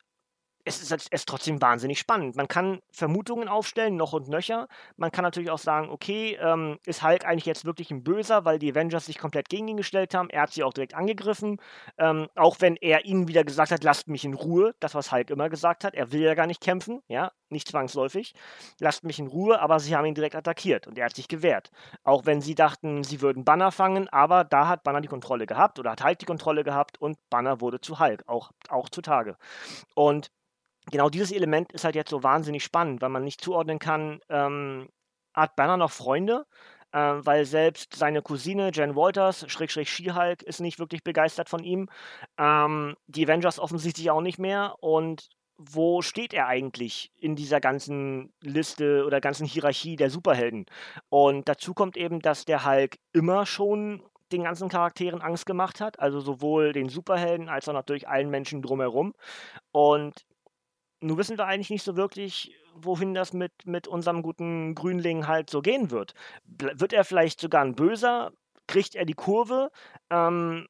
es 0.65 0.81
ist, 0.81 0.93
es 0.93 1.07
ist 1.09 1.29
trotzdem 1.29 1.61
wahnsinnig 1.61 1.99
spannend. 1.99 2.37
Man 2.37 2.47
kann 2.47 2.81
Vermutungen 2.91 3.49
aufstellen, 3.49 3.97
noch 3.97 4.13
und 4.13 4.29
nöcher. 4.29 4.69
Man 4.97 5.11
kann 5.11 5.25
natürlich 5.25 5.51
auch 5.51 5.59
sagen, 5.59 5.89
okay, 5.91 6.39
ähm, 6.41 6.79
ist 6.87 7.03
Hulk 7.03 7.25
eigentlich 7.25 7.47
jetzt 7.47 7.65
wirklich 7.65 7.91
ein 7.91 8.05
Böser, 8.05 8.45
weil 8.45 8.59
die 8.59 8.71
Avengers 8.71 9.07
sich 9.07 9.19
komplett 9.19 9.49
gegen 9.49 9.69
ihn 9.69 9.77
gestellt 9.77 10.15
haben. 10.15 10.31
Er 10.31 10.43
hat 10.43 10.53
sie 10.53 10.63
auch 10.63 10.73
direkt 10.73 10.95
angegriffen. 10.95 11.61
Ähm, 11.99 12.29
auch 12.37 12.57
wenn 12.61 12.77
er 12.77 13.05
ihnen 13.05 13.27
wieder 13.27 13.45
gesagt 13.45 13.73
hat, 13.73 13.83
lasst 13.83 14.09
mich 14.09 14.25
in 14.25 14.35
Ruhe. 14.35 14.75
Das, 14.79 14.95
was 14.95 15.11
Hulk 15.11 15.31
immer 15.31 15.49
gesagt 15.49 15.85
hat. 15.85 15.95
Er 15.95 16.13
will 16.13 16.23
ja 16.23 16.35
gar 16.35 16.47
nicht 16.47 16.61
kämpfen, 16.61 17.03
ja, 17.09 17.33
nicht 17.49 17.69
zwangsläufig. 17.69 18.35
Lasst 18.79 19.05
mich 19.05 19.19
in 19.19 19.27
Ruhe, 19.27 19.61
aber 19.61 19.81
sie 19.81 19.97
haben 19.97 20.05
ihn 20.07 20.15
direkt 20.15 20.37
attackiert 20.37 20.87
und 20.87 20.97
er 20.97 21.07
hat 21.07 21.17
sich 21.17 21.29
gewehrt. 21.29 21.71
Auch 22.05 22.25
wenn 22.25 22.41
sie 22.41 22.55
dachten, 22.55 23.03
sie 23.03 23.21
würden 23.21 23.45
Banner 23.45 23.73
fangen, 23.73 24.09
aber 24.11 24.45
da 24.45 24.69
hat 24.69 24.85
Banner 24.85 25.01
die 25.01 25.09
Kontrolle 25.09 25.47
gehabt 25.47 25.79
oder 25.81 25.93
hat 25.93 26.05
Hulk 26.05 26.19
die 26.21 26.27
Kontrolle 26.27 26.63
gehabt 26.63 27.01
und 27.01 27.19
Banner 27.31 27.61
wurde 27.61 27.81
zu 27.81 27.99
Hulk, 27.99 28.23
auch, 28.29 28.53
auch 28.69 28.89
zutage. 28.89 29.37
Und 29.95 30.31
genau 30.91 31.09
dieses 31.09 31.33
Element 31.33 31.73
ist 31.73 31.85
halt 31.85 31.95
jetzt 31.95 32.11
so 32.11 32.23
wahnsinnig 32.23 32.65
spannend, 32.65 33.03
weil 33.03 33.09
man 33.09 33.25
nicht 33.25 33.41
zuordnen 33.41 33.79
kann, 33.79 34.21
ähm, 34.29 34.89
hat 35.35 35.57
Banner 35.57 35.77
noch 35.77 35.91
Freunde? 35.91 36.47
Ähm, 36.95 37.25
weil 37.25 37.47
selbst 37.47 37.95
seine 37.97 38.21
Cousine 38.21 38.71
Jen 38.73 38.95
Walters, 38.95 39.51
Schrägstrich 39.51 39.91
She-Hulk, 39.91 40.43
ist 40.43 40.61
nicht 40.61 40.79
wirklich 40.79 41.03
begeistert 41.03 41.49
von 41.49 41.65
ihm. 41.65 41.89
Ähm, 42.39 42.97
die 43.07 43.25
Avengers 43.25 43.59
offensichtlich 43.59 44.11
auch 44.11 44.21
nicht 44.21 44.39
mehr. 44.39 44.75
Und 44.81 45.31
wo 45.57 46.03
steht 46.03 46.35
er 46.35 46.49
eigentlich 46.49 47.11
in 47.17 47.35
dieser 47.37 47.61
ganzen 47.61 48.33
Liste 48.43 49.05
oder 49.07 49.21
ganzen 49.21 49.47
Hierarchie 49.47 49.97
der 49.97 50.11
Superhelden? 50.11 50.67
Und 51.09 51.49
dazu 51.49 51.73
kommt 51.73 51.97
eben, 51.97 52.21
dass 52.21 52.45
der 52.45 52.67
Hulk 52.67 52.99
immer 53.13 53.47
schon 53.47 54.03
den 54.33 54.45
ganzen 54.45 54.69
Charakteren 54.69 55.23
Angst 55.23 55.47
gemacht 55.47 55.81
hat, 55.81 56.01
also 56.01 56.21
sowohl 56.21 56.73
den 56.73 56.89
Superhelden 56.89 57.49
als 57.49 57.69
auch 57.69 57.75
natürlich 57.75 58.09
allen 58.09 58.31
Menschen 58.31 58.63
drumherum. 58.63 59.15
Und 59.73 60.27
nun 61.03 61.19
wissen 61.19 61.37
wir 61.37 61.47
eigentlich 61.47 61.71
nicht 61.71 61.83
so 61.83 61.97
wirklich, 61.97 62.55
wohin 62.75 63.15
das 63.15 63.33
mit, 63.33 63.53
mit 63.67 63.89
unserem 63.89 64.23
guten 64.23 64.75
Grünling 64.75 65.27
halt 65.27 65.51
so 65.51 65.61
gehen 65.61 65.91
wird. 65.91 66.15
Wird 66.45 66.93
er 66.93 67.05
vielleicht 67.05 67.41
sogar 67.41 67.63
ein 67.63 67.75
Böser? 67.75 68.33
Kriegt 68.69 68.95
er 68.95 69.05
die 69.05 69.15
Kurve? 69.15 69.71
Ähm, 70.11 70.69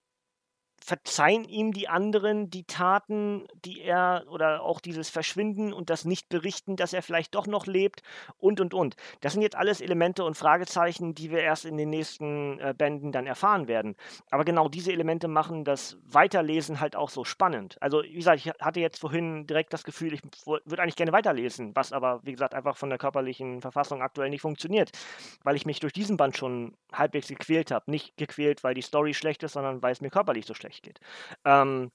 verzeihen 0.85 1.45
ihm 1.45 1.73
die 1.73 1.89
anderen 1.89 2.51
die 2.51 2.65
Taten, 2.65 3.47
die 3.65 3.81
er 3.83 4.25
oder 4.29 4.63
auch 4.63 4.81
dieses 4.81 5.11
Verschwinden 5.11 5.73
und 5.73 5.91
das 5.91 6.05
Nicht-Berichten, 6.05 6.77
dass 6.77 6.93
er 6.93 7.03
vielleicht 7.03 7.35
doch 7.35 7.47
noch 7.47 7.67
lebt 7.67 8.03
und 8.39 8.61
und 8.61 8.75
und. 8.75 8.97
Das 9.21 9.33
sind 9.33 9.43
jetzt 9.43 9.57
alles 9.57 9.81
Elemente 9.81 10.25
und 10.25 10.37
Fragezeichen, 10.37 11.15
die 11.15 11.31
wir 11.31 11.41
erst 11.41 11.65
in 11.65 11.77
den 11.77 11.91
nächsten 11.91 12.59
äh, 12.59 12.75
Bänden 12.77 13.13
dann 13.13 13.27
erfahren 13.27 13.69
werden. 13.69 13.95
Aber 14.31 14.45
genau 14.45 14.69
diese 14.69 14.93
Elemente 14.93 15.29
machen 15.29 15.65
das 15.65 15.99
Weiterlesen 16.05 16.81
halt 16.81 16.97
auch 16.97 17.11
so 17.11 17.25
spannend. 17.25 17.77
Also, 17.81 18.03
wie 18.03 18.15
gesagt, 18.15 18.45
ich 18.45 18.53
hatte 18.61 18.81
jetzt 18.81 18.99
vorhin 18.99 19.47
direkt 19.47 19.73
das 19.73 19.85
Gefühl, 19.85 20.15
ich 20.15 20.23
würde 20.47 20.83
eigentlich 20.83 20.97
gerne 20.97 21.13
weiterlesen, 21.13 21.71
was 21.75 21.93
aber, 21.93 22.21
wie 22.25 22.33
gesagt, 22.33 22.55
einfach 22.55 22.77
von 22.77 22.89
der 22.89 22.99
körperlichen 22.99 23.61
Verfassung 23.61 24.03
aktuell 24.03 24.31
nicht 24.31 24.43
funktioniert, 24.43 24.91
weil 25.45 25.55
ich 25.55 25.65
mich 25.65 25.79
durch 25.79 25.93
diesen 25.93 26.17
Band 26.17 26.37
schon 26.37 26.75
halbwegs 26.93 27.29
gequält 27.29 27.71
habe. 27.71 27.91
Nicht 27.91 28.17
gequält, 28.17 28.65
weil 28.65 28.75
die 28.75 28.83
Story 28.83 29.15
schlecht 29.15 29.43
ist, 29.45 29.53
sondern 29.53 29.81
weil 29.83 29.93
es 29.93 30.01
mir 30.01 30.11
körperlich 30.11 30.47
so 30.47 30.55
schlecht 30.55 30.72
schlecht 30.73 30.83
geht. 30.83 31.01
Ähm, 31.45 31.91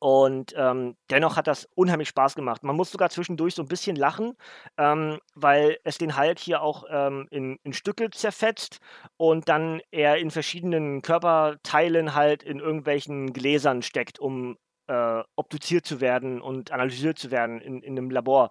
und 0.00 0.52
ähm, 0.56 0.96
dennoch 1.08 1.36
hat 1.36 1.46
das 1.46 1.68
unheimlich 1.74 2.08
Spaß 2.08 2.34
gemacht. 2.34 2.62
Man 2.62 2.76
muss 2.76 2.90
sogar 2.90 3.10
zwischendurch 3.10 3.54
so 3.54 3.62
ein 3.62 3.68
bisschen 3.68 3.96
lachen, 3.96 4.34
ähm, 4.76 5.18
weil 5.34 5.78
es 5.84 5.98
den 5.98 6.18
Hulk 6.18 6.38
hier 6.38 6.62
auch 6.62 6.84
ähm, 6.90 7.26
in, 7.30 7.58
in, 7.62 7.72
Stücke 7.72 8.10
zerfetzt 8.10 8.80
und 9.16 9.48
dann 9.48 9.80
er 9.92 10.18
in 10.18 10.30
verschiedenen 10.30 11.00
Körperteilen 11.00 12.14
halt 12.14 12.42
in 12.42 12.58
irgendwelchen 12.58 13.32
Gläsern 13.32 13.82
steckt, 13.82 14.18
um 14.18 14.58
äh, 14.88 15.22
obduziert 15.36 15.86
zu 15.86 16.00
werden 16.00 16.42
und 16.42 16.70
analysiert 16.72 17.18
zu 17.18 17.30
werden 17.30 17.60
in, 17.60 17.80
in 17.80 17.96
einem 17.96 18.10
Labor. 18.10 18.50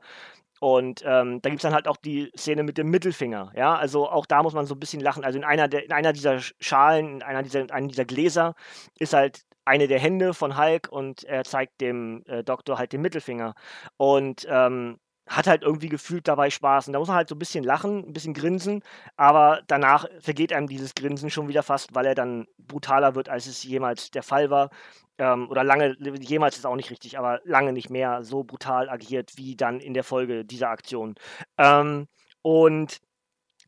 Und 0.63 1.03
ähm, 1.05 1.41
da 1.41 1.49
gibt 1.49 1.59
es 1.59 1.63
dann 1.63 1.73
halt 1.73 1.89
auch 1.89 1.97
die 1.97 2.31
Szene 2.37 2.63
mit 2.63 2.77
dem 2.77 2.89
Mittelfinger. 2.89 3.51
Ja, 3.53 3.75
also 3.75 4.09
auch 4.09 4.25
da 4.25 4.41
muss 4.43 4.53
man 4.53 4.65
so 4.65 4.75
ein 4.75 4.79
bisschen 4.79 5.01
lachen. 5.01 5.25
Also 5.25 5.37
in 5.37 5.43
einer, 5.43 5.67
der, 5.67 5.83
in 5.83 5.91
einer 5.91 6.13
dieser 6.13 6.39
Schalen, 6.39 7.15
in 7.15 7.21
einer 7.21 7.43
dieser, 7.43 7.59
in 7.59 7.71
einer 7.71 7.87
dieser 7.87 8.05
Gläser 8.05 8.55
ist 8.97 9.11
halt 9.11 9.43
eine 9.65 9.87
der 9.87 9.99
Hände 9.99 10.33
von 10.33 10.57
Hulk 10.57 10.89
und 10.91 11.23
er 11.23 11.43
zeigt 11.43 11.81
dem 11.81 12.23
äh, 12.27 12.43
Doktor 12.43 12.77
halt 12.77 12.93
den 12.93 13.01
Mittelfinger. 13.01 13.55
Und 13.97 14.45
ähm, 14.49 14.99
hat 15.27 15.47
halt 15.47 15.63
irgendwie 15.63 15.89
gefühlt 15.89 16.27
dabei 16.27 16.49
Spaß. 16.49 16.87
Und 16.87 16.93
da 16.93 16.99
muss 16.99 17.07
man 17.07 17.17
halt 17.17 17.29
so 17.29 17.35
ein 17.35 17.39
bisschen 17.39 17.63
lachen, 17.63 18.05
ein 18.05 18.13
bisschen 18.13 18.33
grinsen, 18.33 18.83
aber 19.15 19.61
danach 19.67 20.05
vergeht 20.19 20.51
einem 20.51 20.67
dieses 20.67 20.95
Grinsen 20.95 21.29
schon 21.29 21.47
wieder 21.47 21.63
fast, 21.63 21.95
weil 21.95 22.05
er 22.05 22.15
dann 22.15 22.45
brutaler 22.57 23.15
wird, 23.15 23.29
als 23.29 23.47
es 23.47 23.63
jemals 23.63 24.11
der 24.11 24.23
Fall 24.23 24.49
war. 24.49 24.69
Ähm, 25.17 25.49
oder 25.49 25.63
lange, 25.63 25.95
jemals 26.19 26.57
ist 26.57 26.65
auch 26.65 26.75
nicht 26.75 26.91
richtig, 26.91 27.17
aber 27.17 27.39
lange 27.45 27.71
nicht 27.73 27.89
mehr 27.89 28.23
so 28.23 28.43
brutal 28.43 28.89
agiert 28.89 29.37
wie 29.37 29.55
dann 29.55 29.79
in 29.79 29.93
der 29.93 30.03
Folge 30.03 30.43
dieser 30.43 30.69
Aktion. 30.69 31.15
Ähm, 31.57 32.07
und 32.41 32.99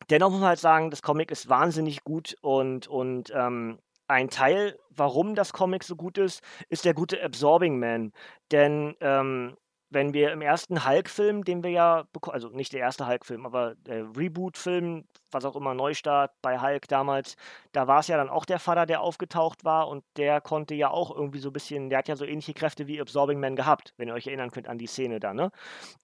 dennoch 0.10 0.32
muss 0.32 0.40
man 0.42 0.50
halt 0.50 0.60
sagen, 0.60 0.90
das 0.90 1.02
Comic 1.02 1.32
ist 1.32 1.48
wahnsinnig 1.50 2.04
gut 2.04 2.36
und, 2.42 2.88
und 2.88 3.32
ähm, 3.34 3.80
ein 4.08 4.30
Teil, 4.30 4.78
warum 4.90 5.36
das 5.36 5.54
Comic 5.54 5.84
so 5.84 5.96
gut 5.96 6.18
ist, 6.18 6.44
ist 6.70 6.86
der 6.86 6.94
gute 6.94 7.22
Absorbing 7.24 7.80
Man. 7.80 8.12
Denn 8.52 8.96
ähm, 9.02 9.56
wenn 9.90 10.14
wir 10.14 10.32
im 10.32 10.42
ersten 10.42 10.86
Hulk-Film, 10.86 11.44
den 11.44 11.64
wir 11.64 11.72
ja, 11.72 12.06
also 12.28 12.50
nicht 12.50 12.74
der 12.74 12.82
erste 12.82 13.08
Hulk-Film, 13.08 13.46
aber 13.46 13.76
der 13.76 14.06
Reboot-Film, 14.18 15.08
was 15.32 15.46
auch 15.46 15.56
immer, 15.56 15.74
Neustart 15.74 16.32
bei 16.42 16.60
Hulk 16.60 16.88
damals, 16.88 17.36
da 17.72 17.88
war 17.88 18.00
es 18.00 18.08
ja 18.08 18.18
dann 18.18 18.30
auch 18.30 18.46
der 18.46 18.60
Vater, 18.60 18.86
der 18.86 19.02
aufgetaucht 19.02 19.64
war 19.64 19.88
und 19.88 20.04
der 20.18 20.42
konnte 20.42 20.76
ja 20.76 20.90
auch 20.90 21.16
irgendwie 21.16 21.40
so 21.40 21.50
ein 21.50 21.54
bisschen, 21.54 21.90
der 21.90 22.00
hat 22.00 22.08
ja 22.08 22.16
so 22.16 22.26
ähnliche 22.26 22.54
Kräfte 22.54 22.88
wie 22.88 23.00
Absorbing 23.00 23.40
Man 23.40 23.56
gehabt, 23.56 23.94
wenn 23.98 24.08
ihr 24.08 24.14
euch 24.14 24.28
erinnern 24.28 24.52
könnt 24.52 24.68
an 24.68 24.78
die 24.78 24.88
Szene 24.88 25.20
da, 25.20 25.34
ne? 25.34 25.52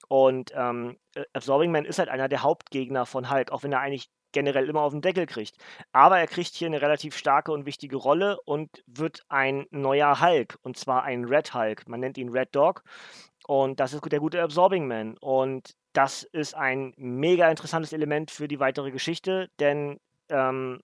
Und 0.07 0.53
ähm, 0.55 0.97
Absorbing 1.33 1.71
Man 1.71 1.85
ist 1.85 1.99
halt 1.99 2.09
einer 2.09 2.29
der 2.29 2.43
Hauptgegner 2.43 3.05
von 3.05 3.29
Hulk, 3.29 3.51
auch 3.51 3.63
wenn 3.63 3.73
er 3.73 3.81
eigentlich 3.81 4.09
generell 4.31 4.69
immer 4.69 4.81
auf 4.81 4.93
den 4.93 5.01
Deckel 5.01 5.25
kriegt. 5.25 5.55
Aber 5.91 6.19
er 6.19 6.27
kriegt 6.27 6.53
hier 6.53 6.67
eine 6.67 6.81
relativ 6.81 7.15
starke 7.17 7.51
und 7.51 7.65
wichtige 7.65 7.97
Rolle 7.97 8.39
und 8.45 8.83
wird 8.87 9.23
ein 9.29 9.65
neuer 9.71 10.21
Hulk, 10.21 10.57
und 10.61 10.77
zwar 10.77 11.03
ein 11.03 11.25
Red 11.25 11.53
Hulk. 11.53 11.87
Man 11.87 11.99
nennt 11.99 12.17
ihn 12.17 12.29
Red 12.29 12.55
Dog. 12.55 12.83
Und 13.47 13.79
das 13.79 13.93
ist 13.93 14.11
der 14.11 14.19
gute 14.19 14.41
Absorbing 14.41 14.87
Man. 14.87 15.17
Und 15.17 15.75
das 15.93 16.23
ist 16.23 16.55
ein 16.55 16.93
mega 16.97 17.49
interessantes 17.49 17.93
Element 17.93 18.31
für 18.31 18.47
die 18.47 18.59
weitere 18.59 18.91
Geschichte, 18.91 19.49
denn 19.59 19.99
ähm, 20.29 20.79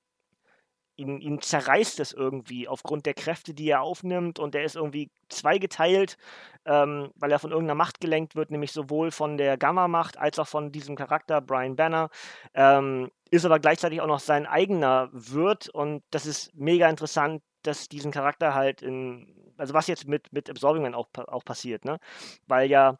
ihn, 0.97 1.21
ihn 1.21 1.41
zerreißt 1.41 1.99
es 1.99 2.11
irgendwie 2.11 2.67
aufgrund 2.67 3.05
der 3.05 3.13
Kräfte, 3.13 3.53
die 3.53 3.69
er 3.69 3.81
aufnimmt 3.81 4.39
und 4.39 4.55
er 4.55 4.63
ist 4.63 4.75
irgendwie 4.75 5.11
zweigeteilt, 5.29 6.17
ähm, 6.65 7.11
weil 7.15 7.31
er 7.31 7.39
von 7.39 7.51
irgendeiner 7.51 7.75
Macht 7.75 8.01
gelenkt 8.01 8.35
wird, 8.35 8.51
nämlich 8.51 8.71
sowohl 8.71 9.11
von 9.11 9.37
der 9.37 9.57
Gamma-Macht 9.57 10.17
als 10.17 10.39
auch 10.39 10.47
von 10.47 10.71
diesem 10.71 10.95
Charakter 10.95 11.39
Brian 11.39 11.75
Banner, 11.75 12.09
ähm, 12.53 13.09
ist 13.31 13.45
aber 13.45 13.59
gleichzeitig 13.59 14.01
auch 14.01 14.07
noch 14.07 14.19
sein 14.19 14.45
eigener 14.45 15.09
Wirt 15.11 15.69
und 15.69 16.03
das 16.11 16.25
ist 16.25 16.53
mega 16.55 16.89
interessant, 16.89 17.41
dass 17.63 17.89
diesen 17.89 18.11
Charakter 18.11 18.53
halt 18.53 18.81
in, 18.81 19.53
also 19.57 19.73
was 19.73 19.87
jetzt 19.87 20.07
mit, 20.07 20.31
mit 20.31 20.49
Absorbing 20.49 20.83
Man 20.83 20.95
auch, 20.95 21.07
auch 21.27 21.43
passiert, 21.43 21.85
ne? 21.85 21.99
Weil 22.47 22.69
ja 22.69 22.97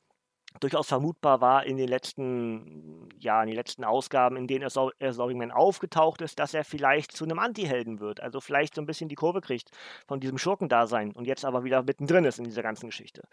durchaus 0.59 0.87
vermutbar 0.87 1.41
war 1.41 1.65
in 1.65 1.77
den 1.77 1.87
letzten, 1.87 3.09
ja, 3.19 3.41
in 3.41 3.47
den 3.47 3.55
letzten 3.55 3.83
Ausgaben, 3.83 4.37
in 4.37 4.47
denen 4.47 4.63
Absorbing 4.63 5.37
Man 5.37 5.51
aufgetaucht 5.51 6.21
ist, 6.21 6.39
dass 6.39 6.53
er 6.53 6.63
vielleicht 6.63 7.11
zu 7.11 7.25
einem 7.25 7.39
Anti-Helden 7.39 7.99
wird. 7.99 8.21
Also 8.21 8.39
vielleicht 8.39 8.75
so 8.75 8.81
ein 8.81 8.85
bisschen 8.85 9.09
die 9.09 9.15
Kurve 9.15 9.41
kriegt 9.41 9.69
von 10.07 10.19
diesem 10.19 10.37
Schurkendasein 10.37 11.11
und 11.11 11.25
jetzt 11.25 11.45
aber 11.45 11.63
wieder 11.63 11.83
mittendrin 11.83 12.25
ist 12.25 12.39
in 12.39 12.45
dieser 12.45 12.63
ganzen 12.63 12.87
Geschichte. 12.87 13.23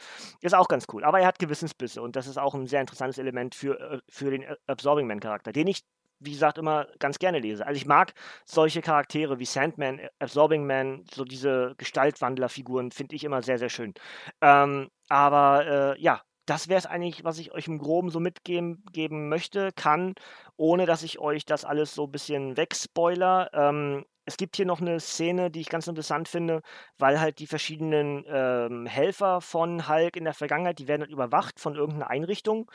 Ist 0.41 0.55
auch 0.55 0.69
ganz 0.69 0.87
cool. 0.93 1.05
Aber 1.05 1.21
er 1.21 1.27
hat 1.27 1.39
Gewissensbisse 1.39 2.03
und 2.03 2.17
das 2.17 2.27
ist 2.27 2.39
auch 2.39 2.55
ein 2.55 2.67
sehr 2.67 2.81
interessantes 2.81 3.19
Element 3.19 3.55
für, 3.55 3.81
äh, 3.81 4.01
für 4.09 4.31
den 4.31 4.45
Absorbing 4.67 5.07
Man-Charakter, 5.07 5.53
den 5.53 5.69
ich 5.69 5.83
wie 6.21 6.33
gesagt, 6.33 6.59
immer 6.59 6.87
ganz 6.99 7.19
gerne 7.19 7.39
lese. 7.39 7.67
Also 7.67 7.77
ich 7.77 7.87
mag 7.87 8.15
solche 8.45 8.83
Charaktere 8.83 9.39
wie 9.39 9.45
Sandman, 9.45 10.01
Absorbing 10.19 10.67
Man, 10.67 11.05
so 11.13 11.25
diese 11.25 11.75
Gestaltwandlerfiguren 11.79 12.91
finde 12.91 13.17
ich 13.17 13.25
immer 13.25 13.43
sehr, 13.43 13.59
sehr 13.59 13.69
schön. 13.69 13.95
Ähm, 14.41 14.91
aber 15.09 15.95
äh, 15.97 16.01
ja, 16.01 16.23
das 16.47 16.69
wäre 16.69 16.79
es 16.79 16.87
eigentlich, 16.87 17.25
was 17.25 17.39
ich 17.39 17.53
euch 17.53 17.67
im 17.69 17.79
Groben 17.79 18.11
so 18.11 18.21
mitgeben 18.21 18.85
geben 18.93 19.29
möchte, 19.29 19.73
kann, 19.73 20.15
ohne 20.57 20.87
dass 20.87 21.03
ich 21.03 21.19
euch 21.19 21.45
das 21.47 21.65
alles 21.65 21.95
so 21.95 22.05
ein 22.05 22.13
bisschen 22.13 22.57
wegspoiler. 22.57 23.51
Ähm, 23.55 24.05
es 24.27 24.37
gibt 24.37 24.57
hier 24.57 24.67
noch 24.67 24.81
eine 24.81 25.01
Szene, 25.01 25.51
die 25.51 25.61
ich 25.61 25.69
ganz 25.69 25.87
interessant 25.87 26.29
finde, 26.29 26.63
weil 26.99 27.21
halt 27.21 27.39
die 27.39 27.47
verschiedenen 27.47 28.25
ähm, 28.27 28.87
Helfer 28.87 29.41
von 29.41 29.89
Hulk 29.89 30.17
in 30.17 30.25
der 30.25 30.35
Vergangenheit, 30.35 30.79
die 30.79 30.89
werden 30.89 31.03
halt 31.03 31.11
überwacht 31.11 31.61
von 31.61 31.75
irgendeiner 31.75 32.11
Einrichtung, 32.11 32.71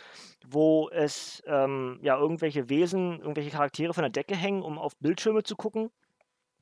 wo 0.47 0.89
es 0.89 1.41
ja 2.01 2.17
irgendwelche 2.17 2.69
Wesen, 2.69 3.19
irgendwelche 3.19 3.51
Charaktere 3.51 3.93
von 3.93 4.03
der 4.03 4.11
Decke 4.11 4.35
hängen, 4.35 4.61
um 4.61 4.77
auf 4.77 4.97
Bildschirme 4.99 5.43
zu 5.43 5.55
gucken. 5.55 5.89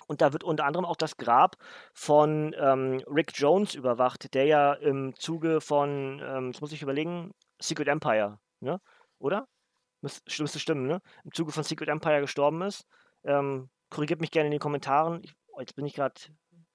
Und 0.08 0.22
da 0.22 0.32
wird 0.32 0.44
unter 0.44 0.65
anderem 0.65 0.86
auch 0.86 0.96
das 0.96 1.17
Grab 1.17 1.58
von 1.94 2.56
ähm, 2.58 3.03
Rick 3.08 3.32
Jones 3.36 3.75
überwacht, 3.75 4.34
der 4.34 4.46
ja 4.46 4.74
im 4.74 5.15
Zuge 5.15 5.60
von, 5.60 6.22
ähm, 6.24 6.48
jetzt 6.48 6.62
muss 6.62 6.72
ich 6.72 6.82
überlegen, 6.82 7.32
Secret 7.60 7.88
Empire, 7.88 8.39
ne? 8.62 8.79
oder? 9.20 9.48
müsste, 10.01 10.60
stimmen, 10.60 10.88
ne? 10.88 11.01
Im 11.24 11.32
Zuge 11.32 11.51
von 11.51 11.63
Secret 11.63 11.89
Empire 11.89 12.22
gestorben 12.22 12.62
ist. 12.62 12.86
Ähm, 13.24 13.70
korrigiert 13.89 14.22
mich 14.22 14.32
gerne 14.32 14.48
in 14.48 14.51
den 14.51 14.60
Kommentaren. 14.60 15.22
Ich, 15.24 15.34
oh, 15.48 15.60
jetzt 15.60 15.75
bin 15.75 15.86
ich 15.86 15.94
gerade. 15.94 16.13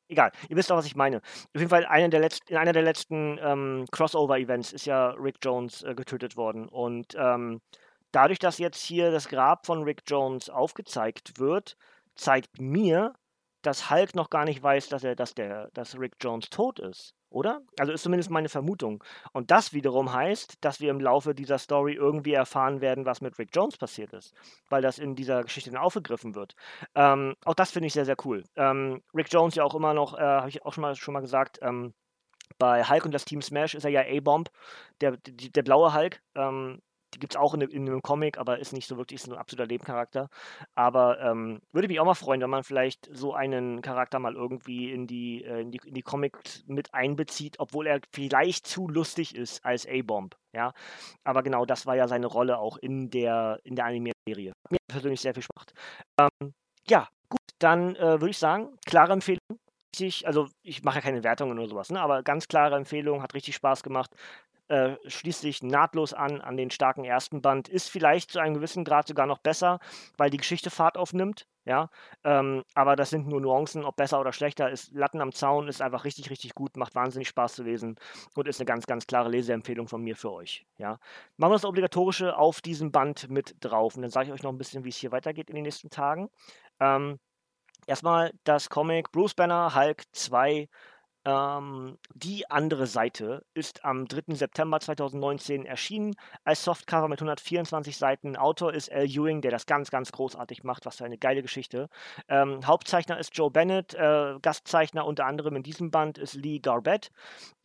Egal, 0.08 0.30
ihr 0.48 0.56
wisst 0.56 0.70
doch, 0.70 0.76
was 0.76 0.86
ich 0.86 0.96
meine. 0.96 1.18
Auf 1.18 1.48
jeden 1.54 1.70
Fall, 1.70 1.86
einer 1.86 2.08
der 2.08 2.20
letzten, 2.20 2.52
in 2.52 2.58
einer 2.58 2.72
der 2.72 2.82
letzten 2.82 3.38
ähm, 3.40 3.86
Crossover-Events 3.90 4.72
ist 4.72 4.84
ja 4.84 5.10
Rick 5.12 5.36
Jones 5.42 5.82
äh, 5.84 5.94
getötet 5.94 6.36
worden. 6.36 6.68
Und 6.68 7.14
ähm, 7.16 7.62
dadurch, 8.12 8.38
dass 8.38 8.58
jetzt 8.58 8.82
hier 8.82 9.10
das 9.10 9.28
Grab 9.28 9.66
von 9.66 9.82
Rick 9.82 10.02
Jones 10.06 10.48
aufgezeigt 10.50 11.38
wird, 11.38 11.76
zeigt 12.14 12.60
mir, 12.60 13.14
dass 13.62 13.90
Hulk 13.90 14.14
noch 14.14 14.30
gar 14.30 14.44
nicht 14.44 14.62
weiß, 14.62 14.88
dass 14.88 15.04
er, 15.04 15.16
dass 15.16 15.34
der, 15.34 15.70
dass 15.72 15.98
Rick 15.98 16.14
Jones 16.20 16.50
tot 16.50 16.78
ist, 16.80 17.14
oder? 17.30 17.62
Also 17.78 17.92
ist 17.92 18.02
zumindest 18.02 18.30
meine 18.30 18.48
Vermutung. 18.48 19.02
Und 19.32 19.50
das 19.50 19.72
wiederum 19.72 20.12
heißt, 20.12 20.56
dass 20.60 20.80
wir 20.80 20.90
im 20.90 21.00
Laufe 21.00 21.34
dieser 21.34 21.58
Story 21.58 21.94
irgendwie 21.94 22.32
erfahren 22.32 22.80
werden, 22.80 23.06
was 23.06 23.20
mit 23.20 23.38
Rick 23.38 23.50
Jones 23.54 23.76
passiert 23.76 24.12
ist, 24.12 24.34
weil 24.68 24.82
das 24.82 24.98
in 24.98 25.14
dieser 25.14 25.42
Geschichte 25.42 25.70
dann 25.70 25.80
aufgegriffen 25.80 26.34
wird. 26.34 26.54
Ähm, 26.94 27.34
auch 27.44 27.54
das 27.54 27.70
finde 27.70 27.86
ich 27.86 27.92
sehr, 27.92 28.04
sehr 28.04 28.16
cool. 28.24 28.44
Ähm, 28.56 29.02
Rick 29.14 29.32
Jones 29.32 29.54
ja 29.54 29.64
auch 29.64 29.74
immer 29.74 29.94
noch, 29.94 30.18
äh, 30.18 30.22
habe 30.22 30.48
ich 30.48 30.64
auch 30.64 30.72
schon 30.72 30.82
mal, 30.82 30.96
schon 30.96 31.14
mal 31.14 31.20
gesagt, 31.20 31.60
ähm, 31.62 31.94
bei 32.58 32.84
Hulk 32.84 33.04
und 33.06 33.14
das 33.14 33.24
Team 33.24 33.40
Smash 33.42 33.74
ist 33.74 33.84
er 33.84 33.90
ja 33.90 34.02
A-Bomb, 34.02 34.50
der, 35.00 35.16
der, 35.16 35.50
der 35.50 35.62
blaue 35.62 35.94
Hulk. 35.94 36.20
Ähm, 36.34 36.82
die 37.14 37.18
gibt 37.18 37.34
es 37.34 37.40
auch 37.40 37.54
in, 37.54 37.60
in, 37.62 37.88
einem 37.88 38.02
Comic, 38.02 38.38
aber 38.38 38.58
ist 38.58 38.72
nicht 38.72 38.88
so 38.88 38.96
wirklich 38.96 39.20
ist 39.20 39.28
ein 39.28 39.36
absoluter 39.36 39.66
Nebencharakter. 39.66 40.28
Aber 40.74 41.20
ähm, 41.20 41.60
würde 41.72 41.88
mich 41.88 42.00
auch 42.00 42.04
mal 42.04 42.14
freuen, 42.14 42.40
wenn 42.40 42.50
man 42.50 42.64
vielleicht 42.64 43.08
so 43.12 43.34
einen 43.34 43.82
Charakter 43.82 44.18
mal 44.18 44.34
irgendwie 44.34 44.92
in 44.92 45.06
die, 45.06 45.44
äh, 45.44 45.60
in 45.60 45.70
die, 45.70 45.80
in 45.84 45.94
die 45.94 46.02
Comics 46.02 46.64
mit 46.66 46.92
einbezieht, 46.94 47.58
obwohl 47.58 47.86
er 47.86 48.00
vielleicht 48.12 48.66
zu 48.66 48.88
lustig 48.88 49.34
ist 49.34 49.64
als 49.64 49.86
A-Bomb. 49.86 50.36
Ja, 50.54 50.72
aber 51.24 51.42
genau 51.42 51.64
das 51.64 51.86
war 51.86 51.96
ja 51.96 52.08
seine 52.08 52.26
Rolle 52.26 52.58
auch 52.58 52.76
in 52.76 53.10
der, 53.10 53.58
in 53.64 53.74
der 53.76 53.86
Anime-Serie. 53.86 54.52
Mir 54.70 54.78
persönlich 54.86 55.20
sehr 55.20 55.34
viel 55.34 55.42
Spaß. 55.42 55.66
Ähm, 56.18 56.52
ja, 56.88 57.08
gut, 57.28 57.40
dann 57.58 57.96
äh, 57.96 58.20
würde 58.20 58.30
ich 58.30 58.38
sagen, 58.38 58.76
klare 58.84 59.12
Empfehlung. 59.12 59.40
also 60.24 60.48
ich 60.62 60.82
mache 60.82 60.96
ja 60.96 61.02
keine 61.02 61.24
Wertungen 61.24 61.58
oder 61.58 61.68
sowas, 61.68 61.90
ne? 61.90 62.00
aber 62.00 62.22
ganz 62.22 62.48
klare 62.48 62.76
Empfehlung, 62.76 63.22
hat 63.22 63.34
richtig 63.34 63.54
Spaß 63.54 63.82
gemacht 63.82 64.10
äh, 64.72 64.96
schließt 65.06 65.42
sich 65.42 65.62
nahtlos 65.62 66.14
an 66.14 66.40
an 66.40 66.56
den 66.56 66.70
starken 66.70 67.04
ersten 67.04 67.42
Band, 67.42 67.68
ist 67.68 67.90
vielleicht 67.90 68.30
zu 68.30 68.38
einem 68.40 68.54
gewissen 68.54 68.84
Grad 68.84 69.06
sogar 69.06 69.26
noch 69.26 69.36
besser, 69.36 69.80
weil 70.16 70.30
die 70.30 70.38
Geschichte 70.38 70.70
Fahrt 70.70 70.96
aufnimmt. 70.96 71.46
Ja, 71.64 71.90
ähm, 72.24 72.64
aber 72.74 72.96
das 72.96 73.10
sind 73.10 73.28
nur 73.28 73.40
Nuancen, 73.40 73.84
ob 73.84 73.96
besser 73.96 74.18
oder 74.18 74.32
schlechter 74.32 74.70
ist. 74.70 74.90
Latten 74.94 75.20
am 75.20 75.32
Zaun 75.32 75.68
ist 75.68 75.82
einfach 75.82 76.04
richtig, 76.04 76.30
richtig 76.30 76.54
gut, 76.54 76.76
macht 76.76 76.94
wahnsinnig 76.94 77.28
Spaß 77.28 77.54
zu 77.54 77.62
lesen 77.62 77.96
und 78.34 78.48
ist 78.48 78.60
eine 78.60 78.64
ganz, 78.64 78.86
ganz 78.86 79.06
klare 79.06 79.28
Leseempfehlung 79.28 79.86
von 79.86 80.02
mir 80.02 80.16
für 80.16 80.32
euch. 80.32 80.66
Ja, 80.78 80.98
machen 81.36 81.50
wir 81.52 81.56
das 81.56 81.66
Obligatorische 81.66 82.36
auf 82.36 82.62
diesem 82.62 82.90
Band 82.92 83.28
mit 83.28 83.54
drauf 83.60 83.94
und 83.94 84.02
dann 84.02 84.10
sage 84.10 84.28
ich 84.28 84.32
euch 84.32 84.42
noch 84.42 84.50
ein 84.50 84.58
bisschen, 84.58 84.84
wie 84.84 84.88
es 84.88 84.96
hier 84.96 85.12
weitergeht 85.12 85.50
in 85.50 85.54
den 85.54 85.64
nächsten 85.64 85.90
Tagen. 85.90 86.30
Ähm, 86.80 87.20
erstmal 87.86 88.32
das 88.44 88.70
Comic 88.70 89.12
Bruce 89.12 89.34
Banner 89.34 89.74
Hulk 89.74 90.02
2 90.12 90.68
ähm, 91.24 91.98
die 92.14 92.50
andere 92.50 92.86
Seite 92.86 93.44
ist 93.54 93.84
am 93.84 94.06
3. 94.06 94.34
September 94.34 94.80
2019 94.80 95.66
erschienen 95.66 96.14
als 96.44 96.64
Softcover 96.64 97.08
mit 97.08 97.20
124 97.20 97.96
Seiten. 97.96 98.36
Autor 98.36 98.74
ist 98.74 98.90
Al 98.90 99.06
Ewing, 99.06 99.40
der 99.40 99.52
das 99.52 99.66
ganz, 99.66 99.90
ganz 99.90 100.10
großartig 100.10 100.64
macht. 100.64 100.84
Was 100.84 100.96
für 100.96 101.04
eine 101.04 101.18
geile 101.18 101.42
Geschichte. 101.42 101.88
Ähm, 102.28 102.66
Hauptzeichner 102.66 103.18
ist 103.18 103.36
Joe 103.36 103.50
Bennett. 103.50 103.94
Äh, 103.94 104.38
Gastzeichner 104.42 105.06
unter 105.06 105.26
anderem 105.26 105.56
in 105.56 105.62
diesem 105.62 105.90
Band 105.90 106.18
ist 106.18 106.34
Lee 106.34 106.58
Garbett. 106.58 107.10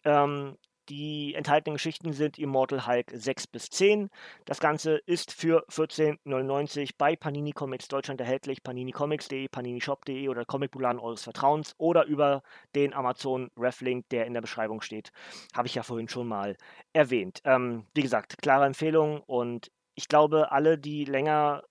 Ähm, 0.03 0.57
die 0.89 1.35
enthaltenen 1.35 1.75
Geschichten 1.75 2.13
sind 2.13 2.37
Immortal 2.39 2.87
Hulk 2.87 3.11
6 3.13 3.47
bis 3.47 3.69
10. 3.69 4.09
Das 4.45 4.59
Ganze 4.59 4.97
ist 5.05 5.31
für 5.31 5.65
14,99 5.69 6.91
bei 6.97 7.15
Panini 7.15 7.51
Comics 7.51 7.87
Deutschland 7.87 8.21
erhältlich. 8.21 8.63
paninicomics.de, 8.63 9.47
paninishop.de 9.47 10.29
oder 10.29 10.45
Comicbuladen 10.45 10.99
eures 10.99 11.23
Vertrauens 11.23 11.75
oder 11.77 12.05
über 12.05 12.43
den 12.75 12.93
Amazon 12.93 13.51
Reflink, 13.57 14.09
der 14.09 14.25
in 14.25 14.33
der 14.33 14.41
Beschreibung 14.41 14.81
steht. 14.81 15.11
Habe 15.55 15.67
ich 15.67 15.75
ja 15.75 15.83
vorhin 15.83 16.07
schon 16.07 16.27
mal 16.27 16.55
erwähnt. 16.93 17.41
Ähm, 17.43 17.85
wie 17.93 18.01
gesagt, 18.01 18.37
klare 18.41 18.65
Empfehlung 18.65 19.21
und 19.21 19.71
ich 19.95 20.07
glaube, 20.07 20.51
alle, 20.51 20.77
die 20.77 21.05
länger 21.05 21.63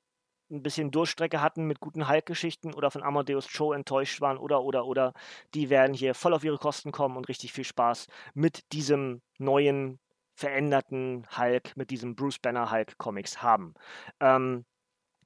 ein 0.51 0.63
bisschen 0.63 0.91
Durchstrecke 0.91 1.41
hatten 1.43 1.67
mit 1.67 1.81
guten 1.81 2.09
Hulk-Geschichten 2.09 2.75
oder 2.75 2.91
von 2.91 3.03
Amadeus 3.03 3.49
Cho 3.49 3.73
enttäuscht 3.73 4.21
waren 4.21 4.39
oder, 4.39 4.63
oder, 4.63 4.87
oder, 4.87 5.13
die 5.55 5.71
werden 5.71 5.95
hier 5.95 6.15
voll 6.15 6.35
auf 6.35 6.45
ihre 6.45 6.59
Kosten 6.59 6.93
kommen 6.93 7.17
und 7.17 7.29
richtig 7.29 7.53
viel 7.53 7.65
Spaß 7.65 8.07
mit 8.35 8.73
diesem 8.73 9.23
neuen, 9.39 9.99
veränderten 10.35 11.27
Hulk, 11.37 11.77
mit 11.77 11.91
diesem 11.91 12.15
Bruce 12.15 12.39
Banner 12.39 12.71
Hulk-Comics 12.71 13.43
haben. 13.43 13.75
Ähm, 14.21 14.65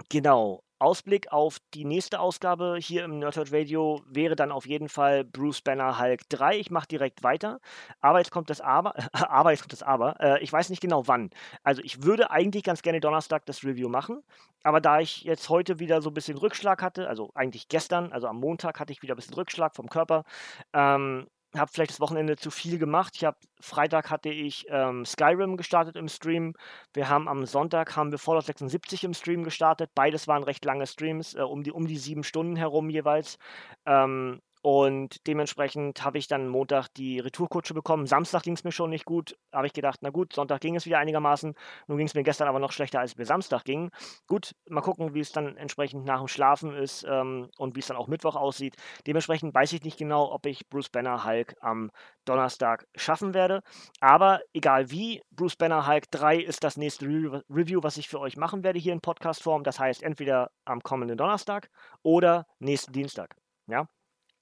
genau. 0.09 0.63
Ausblick 0.81 1.31
auf 1.31 1.59
die 1.75 1.85
nächste 1.85 2.21
Ausgabe 2.21 2.79
hier 2.81 3.05
im 3.05 3.19
Nerdhurt 3.19 3.53
Radio 3.53 4.03
wäre 4.09 4.35
dann 4.35 4.51
auf 4.51 4.67
jeden 4.67 4.89
Fall 4.89 5.25
Bruce 5.25 5.61
Banner 5.61 5.99
Hulk 6.01 6.29
3. 6.31 6.59
Ich 6.59 6.71
mache 6.71 6.89
direkt 6.89 7.23
weiter. 7.23 7.61
Aber 8.01 8.19
jetzt 8.19 8.31
kommt 8.31 8.51
das 8.51 8.61
Aber. 8.61 8.95
aber 9.13 9.51
jetzt 9.51 9.61
kommt 9.61 9.73
das 9.73 9.83
Aber. 9.83 10.19
Äh, 10.21 10.43
ich 10.43 10.53
weiß 10.53 10.71
nicht 10.71 10.81
genau 10.81 11.07
wann. 11.07 11.31
Also 11.63 11.83
ich 11.83 12.03
würde 12.03 12.31
eigentlich 12.31 12.65
ganz 12.65 12.83
gerne 12.83 13.01
Donnerstag 13.01 13.45
das 13.47 13.63
Review 13.63 13.89
machen. 13.89 14.23
Aber 14.63 14.81
da 14.81 15.01
ich 15.01 15.23
jetzt 15.23 15.49
heute 15.49 15.79
wieder 15.79 16.03
so 16.03 16.11
ein 16.11 16.15
bisschen 16.15 16.39
Rückschlag 16.39 16.83
hatte, 16.83 17.09
also 17.09 17.31
eigentlich 17.35 17.69
gestern, 17.69 18.13
also 18.13 18.27
am 18.27 18.41
Montag 18.41 18.81
hatte 18.81 18.93
ich 18.93 19.03
wieder 19.03 19.15
ein 19.15 19.17
bisschen 19.17 19.35
Rückschlag 19.35 19.77
vom 19.77 19.89
Körper, 19.89 20.25
ähm, 20.73 21.27
habe 21.57 21.71
vielleicht 21.73 21.91
das 21.93 22.01
Wochenende 22.01 22.37
zu 22.37 22.51
viel 22.51 22.79
gemacht. 22.79 23.15
Ich 23.17 23.25
habe 23.25 23.37
Freitag 23.61 24.11
hatte 24.11 24.29
ich 24.29 24.67
ähm, 24.69 25.05
Skyrim 25.05 25.57
gestartet 25.57 25.97
im 25.97 26.09
Stream. 26.09 26.55
Wir 26.95 27.09
haben 27.09 27.29
am 27.29 27.45
Sonntag 27.47 27.97
haben 27.97 28.13
wir 28.13 28.19
Fallout 28.19 28.45
76 28.45 29.05
im 29.05 29.15
Stream 29.15 29.43
gestartet. 29.43 29.91
Beides 29.95 30.29
waren 30.29 30.45
recht 30.45 30.65
lange 30.65 30.87
Streams, 30.87 31.35
äh, 31.35 31.41
um 31.41 31.63
die 31.63 31.73
um 31.73 31.87
die 31.87 31.99
sieben 31.99 32.23
Stunden 32.25 32.57
herum 32.57 32.89
jeweils. 32.91 33.39
Ähm, 33.87 34.41
und 34.63 35.27
dementsprechend 35.27 36.05
habe 36.05 36.19
ich 36.19 36.29
dann 36.29 36.49
Montag 36.49 36.89
die 36.95 37.19
Retourkutsche 37.19 37.73
bekommen. 37.73 38.07
Samstag 38.07 38.43
ging 38.43 38.55
es 38.55 38.65
mir 38.65 38.73
schon 38.73 38.91
nicht 38.91 39.07
gut. 39.07 39.39
Habe 39.53 39.67
ich 39.67 39.73
gedacht, 39.73 40.01
na 40.03 40.11
gut, 40.11 40.35
Sonntag 40.35 40.61
ging 40.61 40.77
es 40.77 40.85
wieder 40.85 40.99
einigermaßen. 40.99 41.55
Nun 41.87 41.99
ging 41.99 42.07
es 42.07 42.15
mir 42.15 42.23
gestern 42.25 42.47
aber 42.47 42.59
noch 42.59 42.73
schlechter, 42.73 43.01
als 43.01 43.13
es 43.13 43.17
mir 43.17 43.25
Samstag 43.25 43.65
ging. 43.65 43.91
Gut, 44.27 44.55
mal 44.69 44.83
gucken, 44.83 45.15
wie 45.15 45.21
es 45.21 45.33
dann 45.33 45.57
entsprechend 45.57 46.05
nach 46.05 46.19
dem 46.19 46.29
Schlafen 46.29 46.75
ist 46.75 47.07
ähm, 47.09 47.49
und 47.57 47.75
wie 47.75 47.81
es 47.81 47.87
dann 47.87 47.97
auch 47.97 48.07
Mittwoch 48.07 48.37
aussieht. 48.37 48.77
Dementsprechend 49.07 49.55
weiß 49.55 49.73
ich 49.73 49.83
nicht 49.83 49.99
genau, 49.99 50.31
ob 50.31 50.45
ich 50.45 50.69
Bruce 50.69 50.91
Banner 50.91 51.25
Hulk 51.25 51.57
am 51.61 51.91
Donnerstag 52.27 52.87
schaffen 52.95 53.33
werde. 53.33 53.63
Aber 54.01 54.41
egal 54.53 54.91
wie, 54.91 55.23
Bruce 55.31 55.57
Banner 55.57 55.87
Hulk 55.87 56.11
3 56.11 56.37
ist 56.37 56.65
das 56.65 56.77
nächste 56.77 57.07
Re 57.07 57.43
Review, 57.49 57.81
was 57.83 57.97
ich 57.97 58.09
für 58.09 58.21
euch 58.21 58.37
machen 58.37 58.63
werde 58.63 58.79
hier 58.79 58.93
in 58.93 59.01
Podcast-Form. 59.01 59.65
Das 59.65 59.81
heißt 59.81 60.03
entweder 60.03 60.51
am 60.67 60.83
kommenden 60.83 61.17
Donnerstag 61.17 61.71
oder 62.03 62.47
nächsten 62.59 62.93
Dienstag. 62.93 63.37
Ja, 63.67 63.87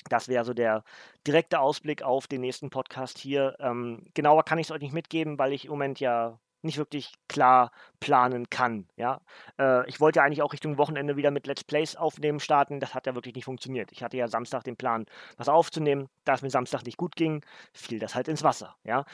das 0.08 0.28
wäre 0.28 0.44
so 0.44 0.54
der 0.54 0.84
direkte 1.26 1.60
Ausblick 1.60 2.02
auf 2.02 2.26
den 2.26 2.40
nächsten 2.40 2.70
Podcast 2.70 3.18
hier. 3.18 3.56
Ähm, 3.60 4.06
genauer 4.14 4.44
kann 4.44 4.58
ich 4.58 4.68
es 4.68 4.70
euch 4.70 4.80
nicht 4.80 4.94
mitgeben, 4.94 5.38
weil 5.38 5.52
ich 5.52 5.66
im 5.66 5.70
Moment 5.70 6.00
ja 6.00 6.38
nicht 6.62 6.78
wirklich 6.78 7.12
klar 7.28 7.70
planen 8.00 8.50
kann. 8.50 8.88
Ja? 8.96 9.20
Äh, 9.58 9.88
ich 9.88 10.00
wollte 10.00 10.18
ja 10.18 10.24
eigentlich 10.24 10.42
auch 10.42 10.52
Richtung 10.52 10.78
Wochenende 10.78 11.16
wieder 11.16 11.30
mit 11.30 11.46
Let's 11.46 11.64
Plays 11.64 11.96
aufnehmen 11.96 12.40
starten. 12.40 12.80
Das 12.80 12.94
hat 12.94 13.06
ja 13.06 13.14
wirklich 13.14 13.34
nicht 13.34 13.44
funktioniert. 13.44 13.92
Ich 13.92 14.02
hatte 14.02 14.16
ja 14.16 14.28
Samstag 14.28 14.64
den 14.64 14.76
Plan, 14.76 15.06
was 15.36 15.48
aufzunehmen. 15.48 16.08
Da 16.24 16.34
es 16.34 16.42
mir 16.42 16.50
Samstag 16.50 16.84
nicht 16.84 16.96
gut 16.96 17.16
ging, 17.16 17.44
fiel 17.72 17.98
das 17.98 18.14
halt 18.14 18.28
ins 18.28 18.42
Wasser. 18.42 18.76
Ja? 18.84 19.04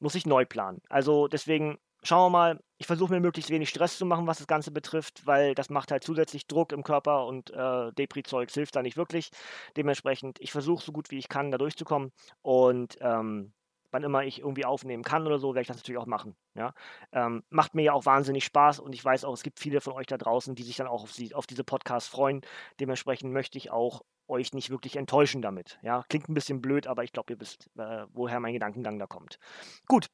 Muss 0.00 0.14
ich 0.14 0.26
neu 0.26 0.44
planen. 0.44 0.80
Also 0.88 1.28
deswegen 1.28 1.78
schauen 2.04 2.26
wir 2.26 2.38
mal. 2.38 2.60
Ich 2.76 2.86
versuche 2.86 3.12
mir 3.12 3.20
möglichst 3.20 3.50
wenig 3.50 3.68
Stress 3.70 3.98
zu 3.98 4.04
machen, 4.04 4.26
was 4.26 4.38
das 4.38 4.46
Ganze 4.46 4.70
betrifft, 4.70 5.26
weil 5.26 5.54
das 5.54 5.70
macht 5.70 5.90
halt 5.90 6.04
zusätzlich 6.04 6.46
Druck 6.46 6.72
im 6.72 6.82
Körper 6.82 7.26
und 7.26 7.50
äh, 7.50 7.92
Depri-Zeugs 7.92 8.54
hilft 8.54 8.76
da 8.76 8.82
nicht 8.82 8.96
wirklich. 8.96 9.30
Dementsprechend, 9.76 10.38
ich 10.40 10.52
versuche 10.52 10.84
so 10.84 10.92
gut 10.92 11.10
wie 11.10 11.18
ich 11.18 11.28
kann, 11.28 11.50
da 11.50 11.58
durchzukommen 11.58 12.12
und 12.42 12.98
ähm, 13.00 13.52
wann 13.94 14.02
immer 14.02 14.24
ich 14.24 14.40
irgendwie 14.40 14.64
aufnehmen 14.64 15.04
kann 15.04 15.26
oder 15.26 15.38
so, 15.38 15.54
werde 15.54 15.62
ich 15.62 15.68
das 15.68 15.76
natürlich 15.78 16.00
auch 16.00 16.06
machen. 16.06 16.36
Ja? 16.54 16.74
Ähm, 17.12 17.44
macht 17.48 17.74
mir 17.74 17.82
ja 17.82 17.92
auch 17.92 18.04
wahnsinnig 18.04 18.44
Spaß 18.44 18.80
und 18.80 18.92
ich 18.92 19.04
weiß 19.04 19.24
auch, 19.24 19.32
es 19.32 19.44
gibt 19.44 19.60
viele 19.60 19.80
von 19.80 19.92
euch 19.92 20.06
da 20.06 20.18
draußen, 20.18 20.54
die 20.56 20.64
sich 20.64 20.76
dann 20.76 20.88
auch 20.88 21.04
auf, 21.04 21.12
sie, 21.12 21.32
auf 21.34 21.46
diese 21.46 21.64
Podcasts 21.64 22.08
freuen. 22.10 22.42
Dementsprechend 22.80 23.32
möchte 23.32 23.56
ich 23.56 23.70
auch 23.70 24.02
euch 24.26 24.52
nicht 24.52 24.70
wirklich 24.70 24.96
enttäuschen 24.96 25.42
damit. 25.42 25.78
Ja? 25.82 26.04
Klingt 26.08 26.28
ein 26.28 26.34
bisschen 26.34 26.60
blöd, 26.60 26.88
aber 26.88 27.04
ich 27.04 27.12
glaube, 27.12 27.32
ihr 27.32 27.40
wisst, 27.40 27.70
äh, 27.78 28.06
woher 28.12 28.40
mein 28.40 28.54
Gedankengang 28.54 28.98
da 28.98 29.06
kommt. 29.06 29.38
Gut, 29.86 30.10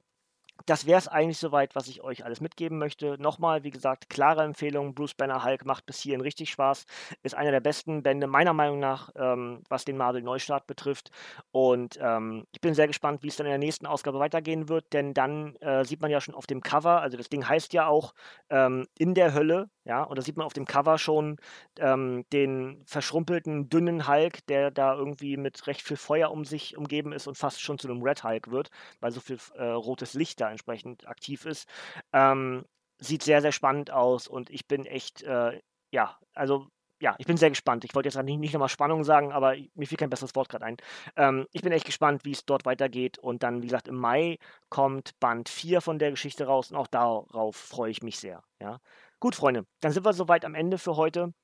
das 0.66 0.86
wäre 0.86 0.98
es 0.98 1.08
eigentlich 1.08 1.38
soweit, 1.38 1.74
was 1.74 1.88
ich 1.88 2.02
euch 2.02 2.24
alles 2.24 2.40
mitgeben 2.40 2.78
möchte. 2.78 3.16
Nochmal, 3.20 3.64
wie 3.64 3.70
gesagt, 3.70 4.08
klare 4.08 4.42
Empfehlung. 4.42 4.94
Bruce 4.94 5.14
Banner 5.14 5.44
Hulk 5.44 5.64
macht 5.64 5.86
bis 5.86 6.00
hierhin 6.00 6.20
richtig 6.20 6.50
Spaß. 6.50 6.86
Ist 7.22 7.34
einer 7.34 7.50
der 7.50 7.60
besten 7.60 8.02
Bände 8.02 8.26
meiner 8.26 8.52
Meinung 8.52 8.78
nach, 8.78 9.10
ähm, 9.16 9.62
was 9.68 9.84
den 9.84 9.96
Marvel 9.96 10.22
Neustart 10.22 10.66
betrifft. 10.66 11.10
Und 11.52 11.98
ähm, 12.00 12.46
ich 12.52 12.60
bin 12.60 12.74
sehr 12.74 12.86
gespannt, 12.86 13.22
wie 13.22 13.28
es 13.28 13.36
dann 13.36 13.46
in 13.46 13.52
der 13.52 13.58
nächsten 13.58 13.86
Ausgabe 13.86 14.18
weitergehen 14.18 14.68
wird, 14.68 14.92
denn 14.92 15.14
dann 15.14 15.56
äh, 15.56 15.84
sieht 15.84 16.00
man 16.00 16.10
ja 16.10 16.20
schon 16.20 16.34
auf 16.34 16.46
dem 16.46 16.60
Cover, 16.60 17.00
also 17.00 17.16
das 17.16 17.28
Ding 17.28 17.48
heißt 17.48 17.72
ja 17.72 17.86
auch 17.86 18.14
ähm, 18.50 18.86
in 18.98 19.14
der 19.14 19.34
Hölle, 19.34 19.70
ja, 19.90 20.04
und 20.04 20.16
da 20.16 20.22
sieht 20.22 20.36
man 20.36 20.46
auf 20.46 20.52
dem 20.52 20.66
Cover 20.66 20.98
schon 20.98 21.36
ähm, 21.80 22.24
den 22.32 22.80
verschrumpelten, 22.86 23.68
dünnen 23.68 24.06
Hulk, 24.06 24.46
der 24.46 24.70
da 24.70 24.94
irgendwie 24.94 25.36
mit 25.36 25.66
recht 25.66 25.82
viel 25.82 25.96
Feuer 25.96 26.30
um 26.30 26.44
sich 26.44 26.76
umgeben 26.76 27.12
ist 27.12 27.26
und 27.26 27.36
fast 27.36 27.60
schon 27.60 27.76
zu 27.76 27.88
einem 27.88 28.00
Red 28.00 28.22
Hulk 28.22 28.52
wird, 28.52 28.70
weil 29.00 29.10
so 29.10 29.18
viel 29.20 29.38
äh, 29.56 29.64
rotes 29.64 30.14
Licht 30.14 30.40
da 30.40 30.48
entsprechend 30.48 31.08
aktiv 31.08 31.44
ist. 31.44 31.68
Ähm, 32.12 32.64
sieht 33.00 33.24
sehr, 33.24 33.42
sehr 33.42 33.50
spannend 33.50 33.90
aus 33.90 34.28
und 34.28 34.48
ich 34.50 34.68
bin 34.68 34.86
echt, 34.86 35.24
äh, 35.24 35.60
ja, 35.90 36.16
also 36.34 36.68
ja, 37.00 37.16
ich 37.18 37.26
bin 37.26 37.36
sehr 37.36 37.48
gespannt. 37.48 37.84
Ich 37.84 37.94
wollte 37.96 38.08
jetzt 38.10 38.22
nicht, 38.22 38.38
nicht 38.38 38.52
nochmal 38.52 38.68
Spannung 38.68 39.02
sagen, 39.02 39.32
aber 39.32 39.56
mir 39.74 39.86
fiel 39.88 39.98
kein 39.98 40.10
besseres 40.10 40.36
Wort 40.36 40.50
gerade 40.50 40.66
ein. 40.66 40.76
Ähm, 41.16 41.48
ich 41.50 41.62
bin 41.62 41.72
echt 41.72 41.86
gespannt, 41.86 42.24
wie 42.24 42.32
es 42.32 42.44
dort 42.44 42.64
weitergeht. 42.64 43.18
Und 43.18 43.42
dann, 43.42 43.62
wie 43.62 43.66
gesagt, 43.66 43.88
im 43.88 43.96
Mai 43.96 44.38
kommt 44.68 45.18
Band 45.18 45.48
4 45.48 45.80
von 45.80 45.98
der 45.98 46.10
Geschichte 46.10 46.44
raus 46.46 46.70
und 46.70 46.76
auch 46.76 46.86
darauf 46.86 47.56
freue 47.56 47.90
ich 47.90 48.02
mich 48.02 48.20
sehr. 48.20 48.44
Ja. 48.60 48.80
Gut, 49.20 49.34
Freunde, 49.34 49.66
dann 49.80 49.92
sind 49.92 50.06
wir 50.06 50.14
soweit 50.14 50.46
am 50.46 50.54
Ende 50.54 50.78
für 50.78 50.96
heute. 50.96 51.34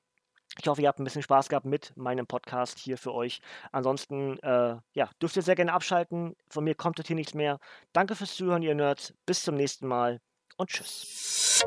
Ich 0.59 0.67
hoffe, 0.67 0.81
ihr 0.81 0.87
habt 0.87 0.99
ein 0.99 1.03
bisschen 1.03 1.21
Spaß 1.21 1.49
gehabt 1.49 1.67
mit 1.67 1.95
meinem 1.95 2.25
Podcast 2.25 2.79
hier 2.79 2.97
für 2.97 3.13
euch. 3.13 3.39
Ansonsten, 3.71 4.39
äh, 4.39 4.77
ja, 4.93 5.09
dürft 5.21 5.35
ihr 5.35 5.43
sehr 5.43 5.55
gerne 5.55 5.73
abschalten. 5.73 6.35
Von 6.49 6.63
mir 6.63 6.73
kommt 6.73 7.05
hier 7.05 7.15
nichts 7.15 7.35
mehr. 7.35 7.59
Danke 7.93 8.15
fürs 8.15 8.35
Zuhören, 8.35 8.63
ihr 8.63 8.73
Nerds. 8.73 9.13
Bis 9.27 9.43
zum 9.43 9.55
nächsten 9.55 9.87
Mal 9.87 10.19
und 10.57 10.69
tschüss. 10.69 11.63